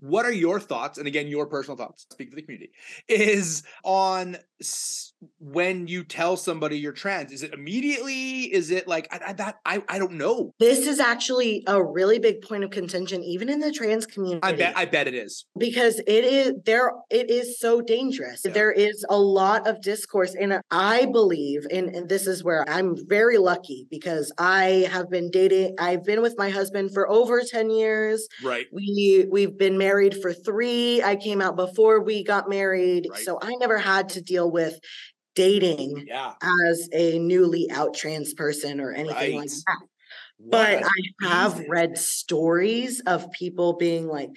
what 0.00 0.24
are 0.24 0.32
your 0.32 0.60
thoughts 0.60 0.98
and 0.98 1.06
again 1.08 1.26
your 1.26 1.46
personal 1.46 1.76
thoughts 1.76 2.06
speak 2.10 2.30
for 2.30 2.36
the 2.36 2.42
community 2.42 2.70
is 3.08 3.64
on 3.82 4.36
s- 4.60 5.12
when 5.40 5.86
you 5.88 6.04
tell 6.04 6.36
somebody 6.36 6.78
you're 6.78 6.92
trans 6.92 7.32
is 7.32 7.42
it 7.42 7.52
immediately? 7.52 8.42
Is 8.52 8.70
it 8.70 8.86
like 8.86 9.08
I, 9.12 9.30
I, 9.30 9.32
that 9.34 9.56
I, 9.64 9.82
I 9.88 9.98
don't 9.98 10.12
know. 10.12 10.54
This 10.58 10.86
is 10.86 11.00
actually 11.00 11.64
a 11.66 11.82
really 11.82 12.18
big 12.18 12.42
point 12.42 12.64
of 12.64 12.70
contention 12.70 13.22
even 13.22 13.48
in 13.48 13.58
the 13.58 13.72
trans 13.72 14.06
community 14.06 14.40
i 14.42 14.52
bet 14.52 14.76
i 14.76 14.84
bet 14.84 15.08
it 15.08 15.14
is. 15.14 15.44
Because 15.56 16.00
it 16.06 16.24
is 16.24 16.52
there 16.64 16.92
it 17.10 17.30
is 17.30 17.58
so 17.58 17.80
dangerous. 17.80 18.42
Yeah. 18.44 18.52
there 18.52 18.72
is 18.72 19.04
a 19.08 19.18
lot 19.18 19.66
of 19.66 19.80
discourse 19.82 20.34
and 20.38 20.60
i 20.70 21.06
believe 21.06 21.66
and, 21.70 21.88
and 21.94 22.08
this 22.08 22.26
is 22.26 22.44
where 22.44 22.68
i'm 22.68 22.94
very 23.08 23.38
lucky 23.38 23.86
because 23.90 24.32
i 24.38 24.88
have 24.90 25.10
been 25.10 25.30
dating 25.30 25.74
i've 25.78 26.04
been 26.04 26.22
with 26.22 26.34
my 26.38 26.50
husband 26.50 26.92
for 26.92 27.08
over 27.08 27.42
10 27.42 27.70
years. 27.70 28.28
Right. 28.42 28.66
We 28.72 29.26
we've 29.30 29.56
been 29.56 29.78
married 29.78 30.20
for 30.20 30.32
three. 30.32 31.02
I 31.02 31.16
came 31.16 31.40
out 31.40 31.56
before 31.56 32.00
we 32.02 32.22
got 32.22 32.48
married. 32.48 33.08
Right. 33.10 33.20
so 33.20 33.38
i 33.42 33.54
never 33.56 33.78
had 33.78 34.08
to 34.10 34.20
deal 34.20 34.50
with 34.50 34.78
dating 35.38 36.06
yeah 36.06 36.34
as 36.68 36.88
a 36.92 37.18
newly 37.18 37.70
out 37.70 37.94
trans 37.94 38.34
person 38.34 38.80
or 38.80 38.92
anything 38.92 39.32
like 39.34 39.48
Right. 39.50 39.62
that 39.66 39.78
What 40.38 40.50
but 40.52 40.84
I 40.84 41.28
have 41.28 41.52
reason. 41.54 41.66
read 41.68 41.98
stories 41.98 43.00
of 43.06 43.30
people 43.32 43.74
being 43.74 44.08
like, 44.08 44.30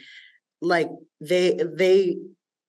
like 0.61 0.89
they 1.19 1.53
they 1.77 2.17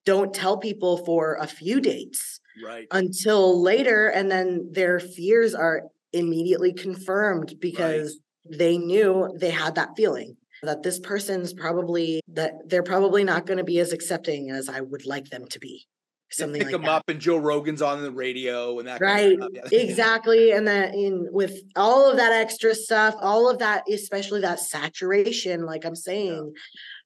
don't 0.04 0.34
tell 0.34 0.58
people 0.58 0.98
for 1.04 1.36
a 1.36 1.46
few 1.46 1.80
dates 1.80 2.40
right 2.62 2.88
until 2.90 3.62
later, 3.62 4.08
and 4.08 4.30
then 4.30 4.68
their 4.72 5.00
fears 5.00 5.54
are 5.54 5.82
immediately 6.12 6.72
confirmed 6.72 7.54
because 7.60 8.18
they 8.44 8.78
knew 8.78 9.34
they 9.40 9.50
had 9.50 9.74
that 9.76 9.90
feeling 9.96 10.36
that 10.62 10.82
this 10.82 11.00
person's 11.00 11.52
probably 11.52 12.20
that 12.28 12.54
they're 12.66 12.82
probably 12.82 13.24
not 13.24 13.46
going 13.46 13.58
to 13.58 13.64
be 13.64 13.78
as 13.80 13.92
accepting 13.92 14.50
as 14.50 14.68
I 14.68 14.80
would 14.80 15.06
like 15.06 15.30
them 15.30 15.46
to 15.48 15.58
be. 15.58 15.86
Something 16.34 16.60
pick 16.60 16.66
like 16.66 16.72
them 16.72 16.82
that. 16.82 16.90
up 16.90 17.08
and 17.08 17.20
joe 17.20 17.36
rogan's 17.36 17.82
on 17.82 18.02
the 18.02 18.10
radio 18.10 18.78
and 18.78 18.88
that 18.88 19.00
kind 19.00 19.12
Right, 19.12 19.32
of 19.40 19.50
stuff. 19.56 19.72
Yeah. 19.72 19.78
exactly. 19.80 20.52
And 20.52 20.66
that 20.68 20.94
in 20.94 21.28
with 21.30 21.60
all 21.76 22.10
of 22.10 22.16
that 22.16 22.32
extra 22.32 22.74
stuff, 22.74 23.14
all 23.20 23.48
of 23.50 23.58
that, 23.58 23.84
especially 23.90 24.40
that 24.42 24.60
saturation, 24.60 25.64
like 25.66 25.84
I'm 25.84 25.96
saying, 25.96 26.52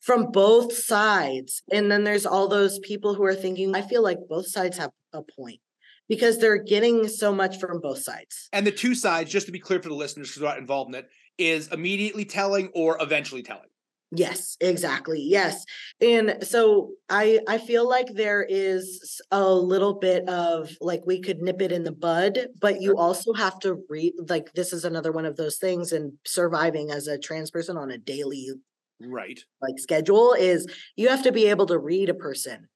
from 0.01 0.31
both 0.31 0.73
sides. 0.77 1.63
And 1.73 1.91
then 1.91 2.05
there's 2.05 2.27
all 2.27 2.49
those 2.49 2.79
people 2.81 3.15
who 3.15 3.25
are 3.25 3.35
thinking, 3.35 3.75
I 3.75 3.83
feel 3.83 4.03
like 4.03 4.19
both 4.29 4.47
sides 4.49 4.79
have 4.79 4.91
a 5.13 5.23
point 5.23 5.61
because 6.09 6.39
they're 6.39 6.63
getting 6.63 7.09
so 7.09 7.35
much 7.35 7.59
from 7.59 7.81
both 7.81 8.01
sides. 8.03 8.49
and 8.53 8.67
the 8.67 8.71
two 8.71 8.95
sides 8.95 9.31
just 9.31 9.47
to 9.47 9.53
be 9.53 9.59
clear 9.59 9.83
for 9.83 9.89
the 9.89 9.95
listeners 9.95 10.33
who 10.35 10.45
are 10.45 10.49
not 10.51 10.59
involved 10.59 10.95
in 10.95 11.01
it 11.01 11.09
is 11.39 11.69
immediately 11.73 12.25
telling 12.25 12.69
or 12.75 12.97
eventually 13.01 13.43
telling 13.43 13.69
Yes, 14.13 14.57
exactly. 14.61 15.21
Yes. 15.21 15.65
And 16.01 16.39
so 16.43 16.93
I 17.09 17.41
I 17.49 17.59
feel 17.59 17.89
like 17.89 18.07
there 18.15 18.47
is 18.49 19.21
a 19.33 19.53
little 19.53 19.95
bit 19.95 20.29
of 20.29 20.71
like 20.81 21.03
we 21.07 21.21
could 21.21 21.43
nip 21.43 21.61
it 21.61 21.73
in 21.73 21.83
the 21.83 21.93
bud, 21.93 22.49
but 22.61 22.81
you 22.81 22.97
also 22.97 23.33
have 23.33 23.59
to 23.61 23.83
read 23.89 24.13
like 24.29 24.53
this 24.53 24.73
is 24.73 24.85
another 24.85 25.11
one 25.11 25.27
of 25.27 25.37
those 25.37 25.57
things 25.57 25.93
and 25.93 26.13
surviving 26.25 26.91
as 26.91 27.09
a 27.09 27.19
trans 27.19 27.51
person 27.51 27.77
on 27.77 27.91
a 27.91 27.99
daily 27.99 28.51
right 29.01 29.45
like 29.61 29.79
schedule 29.79 30.33
is 30.33 30.67
you 30.97 31.09
have 31.09 31.23
to 31.23 31.33
be 31.33 31.47
able 31.47 31.67
to 31.67 31.79
read 31.79 32.09
a 32.09 32.15
person. 32.15 32.69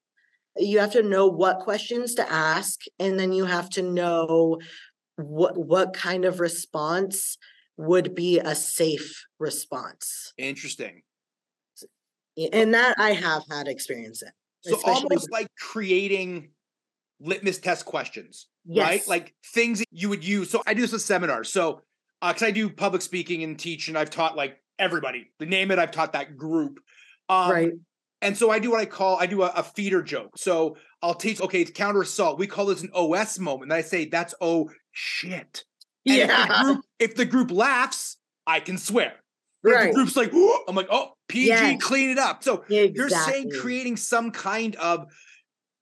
You 0.57 0.79
have 0.79 0.91
to 0.91 1.03
know 1.03 1.27
what 1.27 1.59
questions 1.59 2.15
to 2.15 2.29
ask 2.29 2.81
and 2.99 3.17
then 3.17 3.31
you 3.31 3.45
have 3.45 3.69
to 3.71 3.81
know 3.81 4.59
what 5.15 5.57
what 5.57 5.93
kind 5.93 6.25
of 6.25 6.39
response 6.39 7.37
would 7.77 8.13
be 8.15 8.39
a 8.39 8.53
safe 8.53 9.23
response. 9.39 10.33
interesting 10.37 11.01
And 12.53 12.73
that 12.73 12.95
I 12.97 13.11
have 13.11 13.43
had 13.49 13.67
experience 13.67 14.21
in. 14.21 14.29
So 14.61 14.79
almost 14.85 15.09
with- 15.09 15.31
like 15.31 15.47
creating 15.59 16.51
litmus 17.19 17.59
test 17.59 17.85
questions, 17.85 18.47
right? 18.65 19.05
Like 19.07 19.33
things 19.53 19.79
that 19.79 19.87
you 19.91 20.09
would 20.09 20.23
use. 20.23 20.49
So 20.49 20.61
I 20.65 20.73
do 20.73 20.81
this 20.81 20.91
with 20.91 21.01
seminars. 21.01 21.51
So 21.51 21.81
because 22.21 22.43
I 22.43 22.51
do 22.51 22.69
public 22.69 23.01
speaking 23.01 23.43
and 23.43 23.57
teach, 23.57 23.87
and 23.87 23.97
I've 23.97 24.09
taught 24.09 24.35
like 24.35 24.57
everybody. 24.79 25.31
The 25.39 25.45
name 25.45 25.71
it, 25.71 25.79
I've 25.79 25.91
taught 25.91 26.13
that 26.13 26.37
group. 26.37 26.79
Um, 27.29 27.51
right. 27.51 27.71
And 28.21 28.37
so 28.37 28.51
I 28.51 28.59
do 28.59 28.71
what 28.71 28.79
I 28.79 28.85
call 28.85 29.17
I 29.19 29.25
do 29.25 29.41
a, 29.41 29.47
a 29.47 29.63
feeder 29.63 30.03
joke. 30.03 30.37
So 30.37 30.77
I'll 31.01 31.15
teach. 31.15 31.41
Okay, 31.41 31.61
it's 31.61 31.71
counter 31.71 32.01
assault. 32.01 32.37
We 32.37 32.45
call 32.47 32.67
this 32.67 32.83
an 32.83 32.91
OS 32.93 33.39
moment. 33.39 33.71
And 33.71 33.73
I 33.73 33.81
say 33.81 34.05
that's 34.05 34.35
oh 34.41 34.69
shit. 34.91 35.63
And 36.05 36.15
if 36.17 36.27
the 36.27 36.33
Yeah. 36.33 36.63
group- 36.63 36.85
if 36.99 37.15
the 37.15 37.25
group 37.25 37.51
laughs, 37.51 38.17
I 38.45 38.59
can 38.59 38.77
swear. 38.77 39.15
Right. 39.63 39.89
the 39.89 39.93
group's 39.93 40.15
like, 40.15 40.33
I'm 40.67 40.75
like, 40.75 40.87
oh, 40.91 41.13
PG, 41.27 41.47
Yes. 41.47 41.81
clean 41.83 42.09
it 42.09 42.17
up. 42.17 42.43
So 42.43 42.63
you're 42.67 43.09
saying 43.09 43.51
creating 43.59 43.97
some 43.97 44.31
kind 44.31 44.75
of 44.77 45.05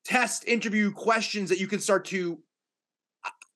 test 0.06 0.48
interview 0.48 0.92
questions 0.92 1.50
that 1.50 1.60
you 1.60 1.68
can 1.68 1.80
start 1.80 2.06
to 2.06 2.40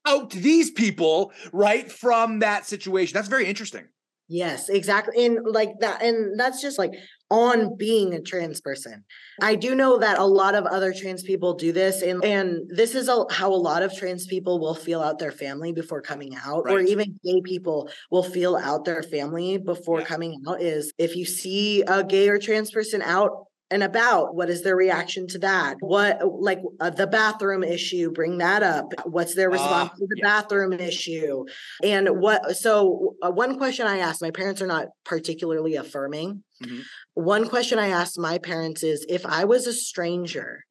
out 0.05 0.29
these 0.31 0.69
people 0.69 1.31
right 1.51 1.91
from 1.91 2.39
that 2.39 2.65
situation. 2.65 3.13
That's 3.13 3.27
very 3.29 3.45
interesting. 3.45 3.85
Yes, 4.29 4.69
exactly. 4.69 5.25
And 5.25 5.39
like 5.45 5.69
that, 5.81 6.01
and 6.01 6.39
that's 6.39 6.61
just 6.61 6.79
like 6.79 6.91
on 7.29 7.75
being 7.77 8.13
a 8.13 8.21
trans 8.21 8.61
person. 8.61 9.03
I 9.41 9.55
do 9.55 9.75
know 9.75 9.97
that 9.99 10.17
a 10.17 10.23
lot 10.25 10.55
of 10.55 10.65
other 10.65 10.93
trans 10.93 11.23
people 11.23 11.53
do 11.55 11.73
this, 11.73 12.01
and 12.01 12.23
and 12.23 12.61
this 12.69 12.95
is 12.95 13.09
a, 13.09 13.25
how 13.29 13.51
a 13.53 13.55
lot 13.55 13.83
of 13.83 13.93
trans 13.95 14.25
people 14.25 14.59
will 14.59 14.75
feel 14.75 15.01
out 15.01 15.19
their 15.19 15.31
family 15.33 15.73
before 15.73 16.01
coming 16.01 16.35
out, 16.35 16.63
or 16.67 16.79
even 16.79 17.19
gay 17.23 17.41
people 17.43 17.89
will 18.11 18.23
feel 18.23 18.55
out 18.55 18.85
their 18.85 19.03
family 19.03 19.57
before 19.57 19.99
Yeah. 19.99 20.05
coming 20.07 20.41
out. 20.47 20.61
Is 20.61 20.93
if 20.97 21.15
you 21.17 21.25
see 21.25 21.81
a 21.83 22.01
gay 22.03 22.29
or 22.29 22.39
trans 22.39 22.71
person 22.71 23.01
out 23.01 23.31
and 23.73 23.81
about 23.83 24.35
what 24.35 24.49
is 24.51 24.61
their 24.61 24.75
reaction 24.75 25.25
to 25.27 25.39
that 25.39 25.75
what 25.79 26.19
like 26.49 26.59
uh, 26.79 26.91
the 26.91 27.07
bathroom 27.07 27.63
issue 27.63 28.11
bring 28.11 28.37
that 28.37 28.61
up 28.61 28.85
what's 29.05 29.33
their 29.33 29.49
response 29.49 29.89
Ah, 29.93 29.97
to 29.97 30.05
the 30.07 30.17
yeah. 30.17 30.23
bathroom 30.29 30.73
issue 30.73 31.43
and 31.83 32.07
what 32.23 32.55
so 32.55 33.15
uh, 33.23 33.31
one 33.31 33.57
question 33.57 33.87
i 33.87 33.97
asked 33.97 34.21
my 34.21 34.31
parents 34.31 34.61
are 34.61 34.67
not 34.67 34.87
particularly 35.03 35.75
affirming 35.75 36.43
Mhm. 36.63 36.83
one 37.15 37.49
question 37.49 37.79
i 37.79 37.87
asked 37.87 38.19
my 38.19 38.37
parents 38.37 38.83
is 38.83 39.05
if 39.09 39.25
i 39.25 39.43
was 39.43 39.65
a 39.65 39.73
stranger 39.73 40.63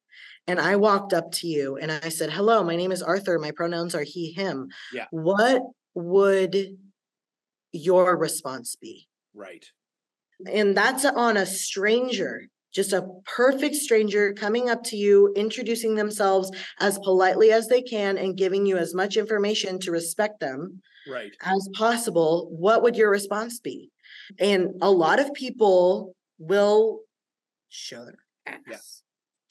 and 0.47 0.59
i 0.59 0.77
walked 0.77 1.11
up 1.13 1.31
to 1.39 1.47
you 1.47 1.75
and 1.77 1.91
i 1.91 2.07
said 2.09 2.31
hello 2.31 2.63
my 2.63 2.77
name 2.77 2.91
is 2.93 3.03
arthur 3.03 3.37
my 3.37 3.51
pronouns 3.51 3.93
are 3.95 4.03
he 4.15 4.31
him 4.31 4.69
Yeah. 4.93 5.07
what 5.11 5.61
would 5.93 6.55
your 7.73 8.15
response 8.17 8.75
be 8.77 9.07
Right. 9.33 9.65
and 10.49 10.75
that's 10.77 11.05
on 11.05 11.35
a 11.37 11.45
stranger 11.45 12.47
just 12.73 12.91
a 12.91 13.07
perfect 13.25 13.75
stranger 13.75 14.33
coming 14.33 14.69
up 14.69 14.83
to 14.83 14.97
you 14.97 15.31
introducing 15.35 15.95
themselves 15.95 16.51
as 16.79 16.97
politely 16.99 17.51
as 17.51 17.67
they 17.67 17.81
can 17.81 18.17
and 18.17 18.35
giving 18.35 18.65
you 18.65 18.77
as 18.77 18.93
much 18.93 19.15
information 19.15 19.79
to 19.79 19.91
respect 19.91 20.39
them 20.39 20.81
Right. 21.07 21.31
as 21.41 21.69
possible 21.73 22.49
what 22.51 22.81
would 22.81 22.95
your 22.95 23.09
response 23.09 23.59
be 23.59 23.91
and 24.39 24.69
a 24.81 24.89
lot 24.89 25.19
of 25.19 25.33
people 25.33 26.15
will 26.39 27.01
show 27.69 28.05
their 28.05 28.17
ass 28.47 28.59
Yeah. 28.69 28.77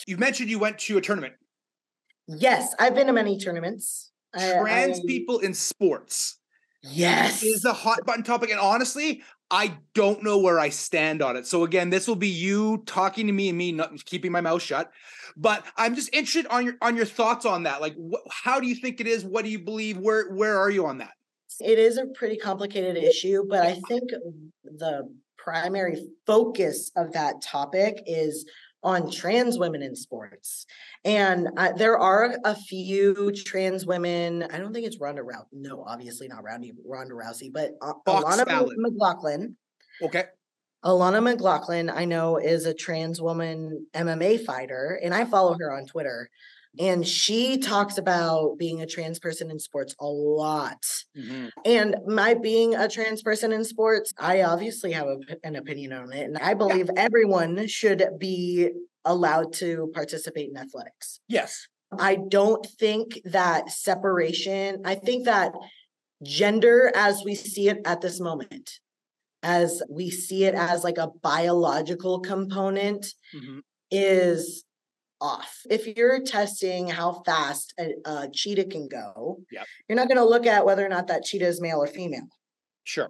You 0.07 0.17
mentioned 0.17 0.51
you 0.51 0.59
went 0.59 0.79
to 0.81 0.99
a 0.99 1.01
tournament. 1.01 1.35
yes 2.27 2.75
i've 2.79 2.95
been 2.95 3.07
to 3.07 3.13
many 3.13 3.39
tournaments 3.39 4.11
I- 4.35 4.53
Trans 4.61 4.99
I- 5.01 5.03
people 5.07 5.39
in 5.41 5.53
sports 5.55 6.39
yes 6.83 7.43
is 7.43 7.65
a 7.67 7.73
hot 7.73 8.05
button 8.07 8.25
topic. 8.25 8.51
And 8.51 8.59
honestly, 8.59 9.23
I 9.53 9.77
don't 9.95 10.23
know 10.23 10.39
where 10.39 10.59
I 10.59 10.71
stand 10.71 11.21
on 11.21 11.37
it. 11.37 11.47
So 11.47 11.65
again, 11.65 11.91
this 11.91 12.09
will 12.09 12.17
be 12.17 12.29
you 12.29 12.83
talking 12.87 13.27
to 13.27 13.33
me 13.33 13.51
and 13.51 13.59
me 13.59 13.71
not 13.71 14.05
keeping 14.07 14.33
my 14.33 14.41
mouth 14.41 14.63
shut. 14.63 14.91
But 15.37 15.65
I'm 15.77 15.95
just 15.95 16.13
interested 16.15 16.47
on 16.47 16.65
your 16.65 16.75
on 16.81 16.97
your 16.97 17.05
thoughts 17.05 17.45
on 17.45 17.65
that. 17.65 17.81
Like, 17.81 17.95
wh- 17.95 18.27
how 18.31 18.61
do 18.61 18.67
you 18.67 18.75
think 18.75 19.01
it 19.01 19.07
is? 19.07 19.25
What 19.25 19.45
do 19.45 19.51
you 19.51 19.59
believe? 19.59 19.99
Where 19.99 20.31
where 20.31 20.59
are 20.59 20.71
you 20.71 20.87
on 20.87 20.99
that? 20.99 21.13
it 21.61 21.79
is 21.79 21.99
a 21.99 22.07
pretty 22.07 22.37
complicated 22.37 22.97
issue, 22.97 23.45
but 23.49 23.61
I 23.61 23.75
think 23.89 24.11
the 24.65 25.09
primary 25.37 26.09
focus 26.27 26.91
of 26.97 27.13
that 27.13 27.43
topic 27.43 28.03
is 28.07 28.47
on 28.83 29.11
trans 29.11 29.59
women 29.59 29.83
in 29.83 29.95
sports. 29.95 30.67
And 31.05 31.49
uh, 31.57 31.73
there 31.73 31.99
are 31.99 32.37
a 32.45 32.55
few 32.55 33.33
trans 33.33 33.87
women. 33.87 34.45
I 34.45 34.59
don't 34.59 34.73
think 34.73 34.87
it's 34.87 35.01
Ronda 35.01 35.23
Rousey. 35.23 35.47
No, 35.53 35.85
obviously 35.87 36.29
not 36.29 36.43
Ronda, 36.43 36.69
Ronda 36.85 37.15
Rousey, 37.15 37.53
but 37.53 37.73
uh, 37.81 37.95
Alana. 38.07 38.69
McLaughlin. 38.77 39.57
Okay. 40.03 40.25
Alana 40.85 41.23
McLaughlin, 41.23 41.91
I 41.91 42.05
know, 42.07 42.39
is 42.39 42.67
a 42.67 42.75
trans 42.75 43.23
woman 43.23 43.87
MMA 43.95 44.45
fighter, 44.45 44.99
and 45.03 45.15
I 45.15 45.25
follow 45.25 45.57
her 45.59 45.73
on 45.73 45.87
Twitter. 45.87 46.29
And 46.79 47.07
she 47.07 47.59
talks 47.59 47.99
about 47.99 48.57
being 48.59 48.81
a 48.81 48.87
trans 48.87 49.19
person 49.19 49.51
in 49.51 49.59
sports 49.59 49.95
a 50.01 50.07
lot. 50.07 50.85
Mhm. 51.17 51.51
And 51.65 51.97
my 52.07 52.35
being 52.35 52.75
a 52.75 52.89
trans 52.89 53.23
person 53.23 53.53
in 53.53 53.65
sports, 53.65 54.13
I 54.19 54.43
obviously 54.43 54.93
have 54.93 55.07
a, 55.07 55.19
an 55.45 55.57
opinion 55.57 55.93
on 55.93 56.13
it. 56.13 56.25
And 56.25 56.39
I 56.39 56.55
believe 56.55 56.89
everyone 56.97 57.67
should 57.67 58.03
be 58.19 58.71
allowed 59.05 59.53
to 59.55 59.91
participate 59.95 60.49
in 60.51 60.57
athletics. 60.57 61.21
Yes. 61.29 61.67
I 61.99 62.17
don't 62.29 62.65
think 62.79 63.21
that 63.25 63.71
separation, 63.71 64.81
I 64.85 64.95
think 64.95 65.27
that 65.27 65.53
gender 66.23 66.93
as 66.95 67.23
we 67.25 67.35
see 67.35 67.69
it 67.69 67.79
at 67.85 68.01
this 68.01 68.21
moment, 68.21 68.81
as 69.43 69.83
we 69.91 70.11
see 70.11 70.45
it 70.45 70.55
as 70.55 70.85
like 70.85 70.99
a 70.99 71.09
biological 71.23 72.21
component, 72.21 73.07
Mhm. 73.35 73.61
is 73.91 74.65
off. 75.23 75.61
If 75.71 75.87
you're 75.87 76.21
testing 76.23 76.89
how 76.89 77.23
fast 77.25 77.73
a, 77.79 77.95
a 78.05 78.29
cheetah 78.31 78.65
can 78.67 78.89
go, 78.89 79.39
Yep. 79.51 79.67
you're 79.89 79.97
not 79.97 80.09
going 80.09 80.19
to 80.19 80.25
look 80.25 80.47
at 80.47 80.67
whether 80.67 80.85
or 80.85 80.89
not 80.89 81.07
that 81.07 81.23
cheetah 81.25 81.47
is 81.47 81.61
male 81.61 81.83
or 81.83 81.87
female. 81.87 82.27
Sure. 82.85 83.09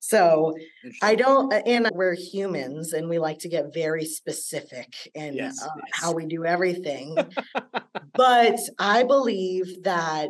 So 0.00 0.52
I 1.00 1.14
don't, 1.14 1.52
and 1.52 1.88
we're 1.94 2.14
humans 2.14 2.92
and 2.92 3.08
we 3.08 3.18
like 3.20 3.38
to 3.40 3.48
get 3.48 3.72
very 3.72 4.04
specific 4.04 4.92
in 5.14 5.34
Yes, 5.34 5.62
uh, 5.62 5.68
yes. 5.76 5.86
how 5.92 6.12
we 6.12 6.26
do 6.26 6.44
everything. 6.44 7.16
but 8.14 8.58
I 8.78 9.04
believe 9.04 9.84
that 9.84 10.28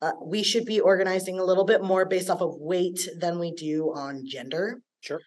uh, 0.00 0.12
we 0.22 0.44
should 0.44 0.64
be 0.64 0.78
organizing 0.80 1.40
a 1.40 1.44
little 1.44 1.64
bit 1.64 1.82
more 1.82 2.04
based 2.06 2.30
off 2.30 2.40
of 2.40 2.54
weight 2.58 3.08
than 3.18 3.40
we 3.40 3.50
do 3.52 3.92
on 3.92 4.24
gender. 4.24 4.80
Sure. 5.00 5.20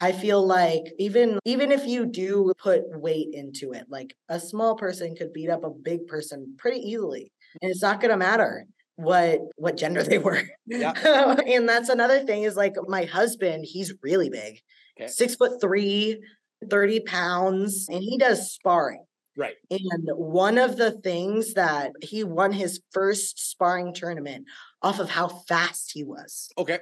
I 0.00 0.12
feel 0.12 0.46
like 0.46 0.84
even 0.98 1.38
even 1.44 1.72
if 1.72 1.86
you 1.86 2.06
do 2.06 2.52
put 2.58 2.82
weight 3.00 3.28
into 3.32 3.72
it, 3.72 3.86
like 3.88 4.14
a 4.28 4.38
small 4.38 4.76
person 4.76 5.16
could 5.16 5.32
beat 5.32 5.50
up 5.50 5.64
a 5.64 5.70
big 5.70 6.06
person 6.06 6.54
pretty 6.58 6.78
easily, 6.80 7.32
and 7.60 7.70
it's 7.70 7.82
not 7.82 8.00
going 8.00 8.10
to 8.12 8.16
matter 8.16 8.64
what 8.96 9.40
what 9.56 9.76
gender 9.76 10.02
they 10.02 10.18
were. 10.18 10.42
Yeah. 10.66 10.92
and 11.46 11.68
that's 11.68 11.88
another 11.88 12.20
thing 12.24 12.44
is 12.44 12.56
like 12.56 12.74
my 12.86 13.04
husband, 13.04 13.64
he's 13.66 13.94
really 14.02 14.30
big, 14.30 14.60
Okay. 15.00 15.08
six 15.08 15.34
foot 15.34 15.60
three, 15.60 16.20
30 16.68 17.00
pounds, 17.00 17.86
and 17.88 18.02
he 18.02 18.18
does 18.18 18.52
sparring. 18.52 19.04
Right. 19.36 19.54
And 19.70 20.08
one 20.16 20.58
of 20.58 20.76
the 20.76 20.90
things 20.90 21.54
that 21.54 21.92
he 22.02 22.24
won 22.24 22.50
his 22.50 22.80
first 22.92 23.50
sparring 23.50 23.94
tournament 23.94 24.46
off 24.82 24.98
of 24.98 25.08
how 25.08 25.28
fast 25.28 25.92
he 25.94 26.02
was. 26.02 26.50
Okay. 26.58 26.80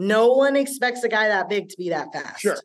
No 0.00 0.32
one 0.32 0.56
expects 0.56 1.02
a 1.04 1.08
guy 1.10 1.28
that 1.28 1.50
big 1.50 1.68
to 1.68 1.76
be 1.76 1.90
that 1.90 2.10
fast. 2.10 2.40
Sure. 2.40 2.56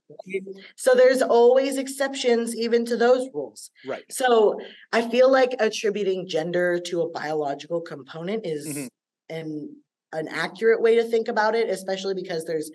So 0.78 0.96
there's 0.96 1.22
always 1.22 1.78
exceptions 1.78 2.56
even 2.56 2.86
to 2.86 2.96
those 2.96 3.28
rules. 3.34 3.72
Right. 3.86 4.04
So 4.10 4.58
I 4.94 5.10
feel 5.10 5.30
like 5.30 5.54
attributing 5.60 6.30
gender 6.30 6.80
to 6.86 7.02
a 7.02 7.10
biological 7.10 7.82
component 7.82 8.46
is 8.46 8.66
Mhm. 8.66 8.88
an 9.30 9.76
an 10.14 10.30
accurate 10.30 10.82
way 10.82 10.96
to 10.96 11.04
think 11.04 11.28
about 11.28 11.56
it, 11.56 11.70
especially 11.70 12.14
because 12.14 12.46
there's 12.46 12.72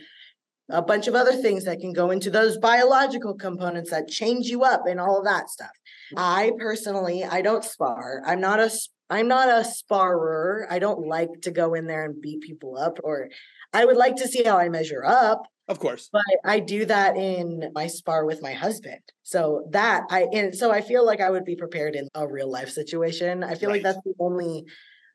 a 0.69 0.83
bunch 0.83 1.09
of 1.09 1.15
other 1.15 1.33
things 1.33 1.65
that 1.65 1.81
can 1.81 1.95
go 1.95 2.11
into 2.11 2.31
those 2.31 2.59
biological 2.59 3.33
components 3.33 3.91
that 3.91 4.09
change 4.09 4.49
you 4.49 4.63
up 4.63 4.87
and 4.87 5.01
all 5.01 5.19
of 5.19 5.25
that 5.25 5.49
stuff. 5.49 5.71
I 6.19 6.53
personally, 6.59 7.25
I 7.25 7.41
don't 7.41 7.65
spar. 7.65 8.21
I'm 8.27 8.43
not 8.43 8.61
a 8.61 8.71
I'm 9.13 9.27
not 9.27 9.49
a 9.49 9.65
sparrer. 9.65 10.69
I 10.71 10.79
don't 10.79 11.05
like 11.07 11.41
to 11.43 11.51
go 11.51 11.75
in 11.75 11.87
there 11.87 12.05
and 12.05 12.21
beat 12.21 12.43
people 12.43 12.77
up 12.79 12.99
or 13.03 13.29
I 13.73 13.85
would 13.85 13.97
like 13.97 14.17
to 14.17 14.29
see 14.29 14.43
how 14.43 14.59
I 14.59 14.69
measure 14.69 15.05
up, 15.05 15.43
Of 15.69 15.79
course. 15.79 16.09
but 16.13 16.23
I 16.45 16.61
do 16.61 16.85
that 16.87 17.17
in 17.17 17.71
my 17.75 17.87
spar 17.87 18.25
with 18.27 18.43
my 18.43 18.53
husband. 18.53 19.01
So 19.23 19.69
that 19.71 20.05
I 20.11 20.27
and 20.33 20.55
so 20.55 20.71
I 20.73 20.81
feel 20.81 21.05
like 21.07 21.21
I 21.21 21.31
would 21.31 21.45
be 21.45 21.57
prepared 21.57 21.95
in 21.95 22.09
a 22.15 22.27
real 22.27 22.51
life 22.51 22.71
situation. 22.71 23.45
I 23.45 23.55
feel 23.55 23.71
like 23.71 23.83
that's 23.83 24.01
the 24.05 24.15
only 24.19 24.65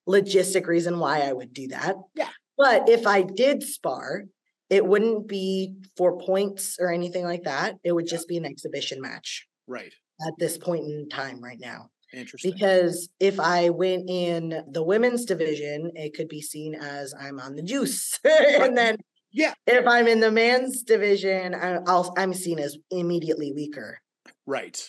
logistic 0.07 0.67
reason 0.67 0.99
why 0.99 1.21
I 1.21 1.33
would 1.33 1.53
do 1.53 1.67
that. 1.69 1.95
Yeah. 2.15 2.29
But 2.57 2.87
if 2.89 3.05
I 3.07 3.23
did 3.23 3.63
spar, 3.63 4.23
it 4.69 4.85
wouldn't 4.85 5.27
be 5.27 5.75
for 5.97 6.17
points 6.19 6.77
or 6.79 6.91
anything 6.91 7.25
like 7.25 7.43
that. 7.43 7.75
It 7.83 7.91
would 7.91 8.07
just 8.07 8.27
be 8.27 8.37
an 8.37 8.45
exhibition 8.45 9.01
match 9.01 9.45
Right. 9.67 9.93
at 10.25 10.33
this 10.39 10.57
point 10.57 10.85
in 10.85 11.09
time 11.09 11.43
right 11.43 11.59
now. 11.59 11.89
Interesting. 12.15 12.51
Because 12.51 13.10
if 13.19 13.39
I 13.39 13.69
went 13.69 14.10
in 14.10 14.63
the 14.71 14.84
women's 14.84 15.25
division, 15.25 15.91
it 15.95 16.13
could 16.13 16.30
be 16.30 16.41
seen 16.41 16.75
as 16.75 17.13
I'm 17.19 17.39
on 17.39 17.56
the 17.56 17.62
juice. 17.62 18.19
and 18.23 18.78
then 18.78 18.97
yeah. 19.32 19.54
if 19.67 19.86
I'm 19.86 20.08
in 20.08 20.19
the 20.19 20.32
men's 20.32 20.84
division, 20.84 21.54
I- 21.54 21.80
I'll, 21.88 22.13
I'm 22.17 22.34
seen 22.34 22.60
as 22.60 22.78
immediately 22.89 23.51
weaker. 23.51 23.99
Right. 24.45 24.82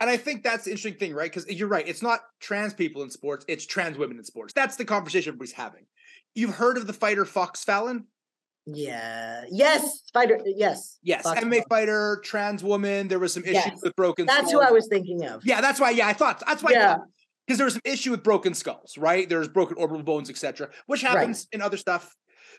And 0.00 0.08
I 0.08 0.16
think 0.16 0.44
that's 0.44 0.64
the 0.64 0.70
interesting 0.70 0.94
thing, 0.94 1.14
right? 1.14 1.32
Because 1.32 1.50
you're 1.50 1.68
right. 1.68 1.86
It's 1.86 2.02
not 2.02 2.20
trans 2.40 2.72
people 2.72 3.02
in 3.02 3.10
sports, 3.10 3.44
it's 3.48 3.66
trans 3.66 3.98
women 3.98 4.18
in 4.18 4.24
sports. 4.24 4.52
That's 4.52 4.76
the 4.76 4.84
conversation 4.84 5.30
everybody's 5.30 5.52
having. 5.52 5.86
You've 6.34 6.54
heard 6.54 6.76
of 6.76 6.86
the 6.86 6.92
fighter 6.92 7.24
Fox 7.24 7.64
Fallon? 7.64 8.06
Yeah. 8.74 9.44
Yes. 9.50 10.02
Fighter. 10.12 10.40
Yes. 10.44 10.98
Yes. 11.02 11.22
Fox 11.22 11.40
MMA 11.40 11.62
fighter, 11.68 12.20
trans 12.24 12.62
woman. 12.62 13.08
There 13.08 13.18
was 13.18 13.32
some 13.32 13.44
issues 13.44 13.54
Yes. 13.66 13.80
with 13.82 13.96
broken 13.96 14.26
That's 14.26 14.50
who. 14.52 14.60
I 14.60 14.70
was 14.70 14.86
thinking 14.88 15.24
of. 15.24 15.44
Yeah, 15.44 15.60
that's 15.60 15.80
why. 15.80 15.90
Yeah, 15.90 16.06
I 16.08 16.12
thought 16.12 16.42
that's 16.46 16.62
why. 16.62 16.72
Yeah. 16.72 16.98
Because 17.46 17.58
there 17.58 17.64
was 17.64 17.74
some 17.74 17.82
issue 17.84 18.10
with 18.10 18.22
broken 18.22 18.52
skulls, 18.52 18.98
right? 18.98 19.26
There's 19.28 19.48
broken 19.48 19.76
orbital 19.78 20.02
bones, 20.02 20.28
etc., 20.28 20.68
which 20.86 21.02
Right. 21.02 21.16
happens 21.16 21.46
in 21.52 21.62
other 21.62 21.78
stuff. 21.78 22.14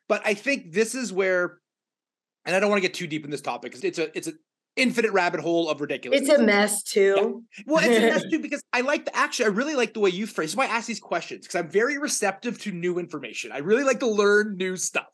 But 0.07 0.23
I 0.25 0.33
think 0.33 0.71
this 0.73 0.95
is 0.95 1.13
where, 1.13 1.59
and 2.45 2.55
I 2.55 2.59
don't 2.59 2.69
want 2.71 2.81
to 2.81 2.87
get 2.87 2.95
too 2.95 3.05
deep 3.05 3.23
in 3.23 3.29
this 3.29 3.41
topic 3.41 3.71
because 3.71 3.83
it's 3.83 3.99
a 3.99 4.15
it's 4.17 4.27
an 4.27 4.39
infinite 4.79 5.11
rabbit 5.11 5.41
hole 5.41 5.69
of 5.69 5.81
ridiculous. 5.81 6.21
It's 6.21 6.29
a 6.29 6.41
mess 6.41 6.83
too. 6.83 7.43
Well, 7.65 7.83
it's 7.83 7.97
a 7.97 8.01
mess 8.01 8.23
too 8.31 8.39
because 8.39 8.63
I 8.73 8.81
like 8.81 9.05
the 9.05 9.15
actually 9.15 9.45
I 9.45 9.49
really 9.49 9.75
like 9.75 9.93
the 9.93 9.99
way 9.99 10.09
you 10.09 10.25
phrase. 10.25 10.55
Why 10.55 10.65
I 10.65 10.69
ask 10.69 10.87
these 10.87 10.99
questions 10.99 11.45
because 11.45 11.59
I'm 11.59 11.69
very 11.69 11.97
receptive 11.97 12.59
to 12.61 12.71
new 12.71 12.99
information. 12.99 13.51
I 13.51 13.59
really 13.59 13.83
like 13.83 13.99
to 13.99 14.07
learn 14.07 14.57
new 14.57 14.77
stuff. 14.77 15.09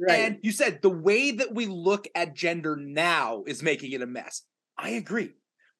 Right. 0.00 0.20
And 0.20 0.38
you 0.42 0.52
said 0.52 0.80
the 0.82 0.90
way 0.90 1.32
that 1.32 1.54
we 1.54 1.66
look 1.66 2.06
at 2.14 2.34
gender 2.34 2.76
now 2.76 3.44
is 3.46 3.62
making 3.62 3.92
it 3.92 4.02
a 4.02 4.06
mess. 4.06 4.42
I 4.76 4.90
agree. 4.90 5.32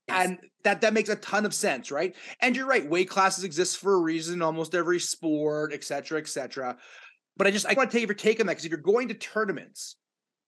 Yes. 0.09 0.27
And 0.27 0.39
that 0.65 0.81
that 0.81 0.95
makes 0.95 1.09
a 1.09 1.17
ton 1.17 1.45
of 1.45 1.55
sense, 1.55 1.91
right? 1.91 2.17
And 2.41 2.57
you're 2.57 2.67
right, 2.67 2.89
weight 2.89 3.11
classes 3.11 3.45
exist 3.45 3.79
for 3.79 3.95
a 3.95 4.01
reason 4.01 4.35
in 4.35 4.43
almost 4.43 4.75
every 4.75 5.01
sport, 5.01 5.73
et 5.73 5.85
cetera, 5.85 6.19
et 6.19 6.29
cetera. 6.29 6.77
But 7.37 7.47
I 7.47 7.51
just 7.51 7.67
I 7.67 7.75
want 7.75 7.91
to 7.91 7.97
take 7.97 8.07
your 8.07 8.15
take 8.15 8.41
on 8.41 8.47
that 8.47 8.53
because 8.53 8.65
if 8.65 8.71
you're 8.71 8.81
going 8.81 9.09
to 9.09 9.15
tournaments, 9.15 9.97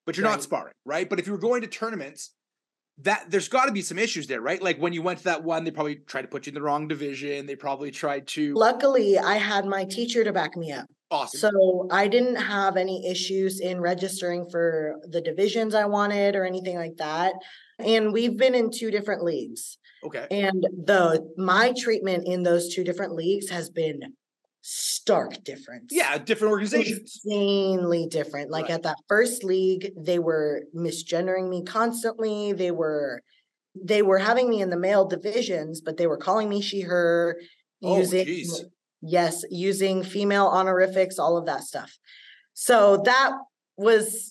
but 0.07 0.17
you're 0.17 0.27
not 0.27 0.43
sparring, 0.43 0.75
right? 0.85 1.09
But 1.09 1.21
if 1.21 1.27
you 1.27 1.33
were 1.33 1.39
going 1.39 1.61
to 1.61 1.69
tournaments, 1.69 2.33
that 3.03 3.31
there's 3.31 3.49
got 3.49 3.67
to 3.67 3.73
be 3.73 3.83
some 3.83 3.99
issues 3.99 4.27
there, 4.27 4.41
right? 4.41 4.63
Like 4.63 4.79
when 4.79 4.93
you 4.93 5.03
went 5.03 5.19
to 5.19 5.25
that 5.25 5.43
one, 5.43 5.65
they 5.65 5.71
probably 5.71 5.97
tried 5.97 6.23
to 6.23 6.29
put 6.29 6.47
you 6.47 6.51
in 6.51 6.55
the 6.55 6.63
wrong 6.63 6.89
division. 6.89 7.47
They 7.47 7.57
probably 7.57 7.91
tried 7.91 8.27
to. 8.29 8.55
Luckily, 8.55 9.19
I 9.19 9.37
had 9.37 9.67
my 9.67 9.85
teacher 9.85 10.25
to 10.25 10.33
back 10.33 10.57
me 10.57 10.73
up. 10.73 10.87
Awesome. 11.11 11.41
So 11.41 11.89
I 11.91 12.07
didn't 12.07 12.37
have 12.37 12.77
any 12.77 13.09
issues 13.11 13.61
in 13.61 13.81
registering 13.81 14.49
for 14.49 15.01
the 15.09 15.21
divisions 15.21 15.75
I 15.75 15.87
wanted 15.87 16.37
or 16.37 16.45
anything 16.45 16.77
like 16.77 16.97
that. 16.99 17.35
And 17.81 18.13
we've 18.13 18.37
been 18.37 18.55
in 18.55 18.71
two 18.71 18.91
different 18.91 19.25
leagues. 19.25 19.79
okay. 20.05 20.27
And 20.31 20.63
the 20.85 21.27
my 21.37 21.73
treatment 21.77 22.27
in 22.27 22.43
those 22.43 22.73
two 22.75 22.85
different 22.85 23.15
leagues 23.15 23.51
has 23.51 23.71
been 23.71 24.01
stark 24.63 25.43
difference. 25.45 25.89
Yeah, 25.91 26.19
different 26.19 26.53
organizations. 26.53 27.21
Insanely 27.25 28.07
different. 28.09 28.51
Like 28.51 28.65
Right. 28.65 28.73
at 28.75 28.83
that 28.85 28.99
first 29.09 29.43
league, 29.45 29.93
they 29.97 30.19
were 30.19 30.63
misgendering 30.77 31.49
me 31.49 31.63
constantly. 31.65 32.53
They 32.53 32.71
were 32.71 33.23
they 33.81 34.03
were 34.03 34.19
having 34.19 34.51
me 34.51 34.61
in 34.61 34.71
the 34.71 34.77
male 34.77 35.07
divisions, 35.07 35.81
but 35.81 35.97
they 35.97 36.07
were 36.09 36.17
calling 36.17 36.49
me 36.49 36.61
she 36.61 36.81
her 36.83 37.41
Oh, 37.83 37.97
using 37.99 38.27
geez. 38.27 38.65
yes, 39.01 39.45
using 39.51 40.03
female 40.03 40.47
honorifics, 40.49 41.19
all 41.19 41.37
of 41.39 41.47
that 41.47 41.63
stuff. 41.63 41.97
So 42.53 42.99
that 43.05 43.33
was 43.77 44.30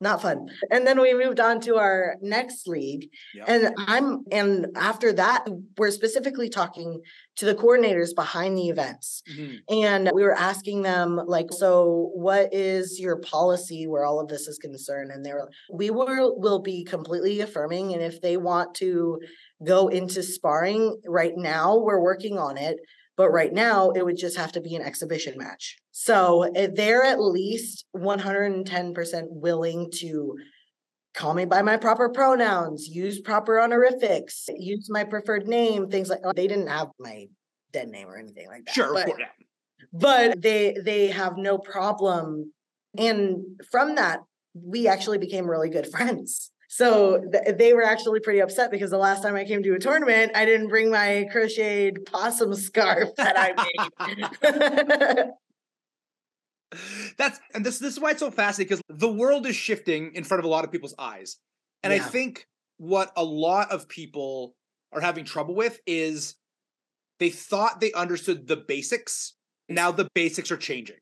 not 0.00 0.22
fun. 0.22 0.46
And 0.70 0.86
then 0.86 1.00
we 1.00 1.12
moved 1.14 1.40
on 1.40 1.60
to 1.62 1.76
our 1.76 2.16
next 2.22 2.66
league. 2.66 3.10
And 3.46 3.74
I'm 3.86 4.24
and 4.32 4.66
after 4.76 5.12
that, 5.14 5.46
we're 5.76 5.90
specifically 5.90 6.48
talking 6.48 7.00
to 7.36 7.44
the 7.44 7.54
coordinators 7.54 8.14
behind 8.14 8.56
the 8.56 8.68
events. 8.68 9.22
Mhm. 9.30 9.58
And 9.70 10.10
we 10.14 10.22
were 10.22 10.34
asking 10.34 10.82
them, 10.82 11.20
like, 11.26 11.52
so 11.52 12.10
what 12.14 12.52
is 12.52 12.98
your 12.98 13.16
policy 13.18 13.86
where 13.86 14.04
all 14.04 14.20
of 14.20 14.28
this 14.28 14.48
is 14.48 14.58
concerned? 14.58 15.10
And 15.10 15.24
they 15.24 15.32
were, 15.32 15.50
we 15.70 15.90
will 15.90 16.38
will 16.38 16.60
be 16.60 16.84
completely 16.84 17.40
affirming. 17.40 17.92
And 17.92 18.02
if 18.02 18.20
they 18.20 18.36
want 18.36 18.74
to 18.76 19.20
go 19.64 19.88
into 19.88 20.22
sparring 20.22 21.00
right 21.06 21.36
now, 21.36 21.76
we're 21.76 22.00
working 22.00 22.38
on 22.38 22.56
it. 22.56 22.78
But 23.16 23.30
right 23.30 23.52
now, 23.52 23.90
it 23.90 24.04
would 24.04 24.16
just 24.16 24.36
have 24.36 24.52
to 24.52 24.60
be 24.60 24.76
an 24.76 24.82
exhibition 24.82 25.36
match. 25.36 25.76
So 25.90 26.50
eh, 26.54 26.68
they're 26.72 27.04
at 27.04 27.20
least 27.20 27.84
110% 27.94 29.24
willing 29.28 29.90
to 29.96 30.36
call 31.14 31.34
me 31.34 31.44
by 31.44 31.62
my 31.62 31.76
proper 31.76 32.08
pronouns, 32.08 32.88
use 32.88 33.20
proper 33.20 33.60
honorifics, 33.60 34.48
use 34.56 34.88
my 34.88 35.04
preferred 35.04 35.46
name, 35.46 35.90
things 35.90 36.08
like 36.08 36.20
they 36.34 36.46
didn't 36.46 36.68
have 36.68 36.88
my 36.98 37.26
dead 37.72 37.88
name 37.88 38.08
or 38.08 38.16
anything 38.16 38.48
like 38.48 38.64
that. 38.66 38.74
Sure, 38.74 38.92
but, 38.92 39.00
of 39.00 39.06
course. 39.06 39.20
yeah. 39.20 39.88
but 39.92 40.40
they 40.40 40.76
they 40.82 41.08
have 41.08 41.36
no 41.36 41.58
problem. 41.58 42.52
And 42.96 43.60
from 43.70 43.96
that, 43.96 44.20
we 44.54 44.88
actually 44.88 45.18
became 45.18 45.48
really 45.48 45.70
good 45.70 45.86
friends. 45.90 46.50
So 46.72 47.18
th- 47.18 47.56
they 47.56 47.74
were 47.74 47.82
actually 47.82 48.20
pretty 48.20 48.38
upset 48.38 48.70
because 48.70 48.90
the 48.90 48.96
last 48.96 49.24
time 49.24 49.34
I 49.34 49.42
came 49.44 49.60
to 49.64 49.74
a 49.74 49.78
tournament, 49.80 50.30
I 50.36 50.44
didn't 50.44 50.68
bring 50.68 50.88
my 50.88 51.26
crocheted 51.32 52.06
possum 52.06 52.54
scarf 52.54 53.08
that 53.16 53.34
I 53.36 53.52
made. 54.06 55.30
That's 57.18 57.40
and 57.54 57.66
this 57.66 57.80
this 57.80 57.94
is 57.94 58.00
why 58.00 58.12
it's 58.12 58.20
so 58.20 58.30
fascinating 58.30 58.76
because 58.76 58.98
the 59.00 59.10
world 59.10 59.46
is 59.46 59.56
shifting 59.56 60.14
in 60.14 60.22
front 60.22 60.38
of 60.38 60.44
a 60.44 60.48
lot 60.48 60.64
of 60.64 60.70
people's 60.70 60.94
eyes. 60.96 61.38
And 61.82 61.92
I 61.92 61.98
think 61.98 62.46
what 62.76 63.10
a 63.16 63.24
lot 63.24 63.72
of 63.72 63.88
people 63.88 64.54
are 64.92 65.00
having 65.00 65.24
trouble 65.24 65.56
with 65.56 65.80
is 65.88 66.36
they 67.18 67.30
thought 67.30 67.80
they 67.80 67.92
understood 67.94 68.46
the 68.46 68.56
basics. 68.56 69.34
Now 69.68 69.90
the 69.90 70.08
basics 70.14 70.52
are 70.52 70.56
changing. 70.56 70.98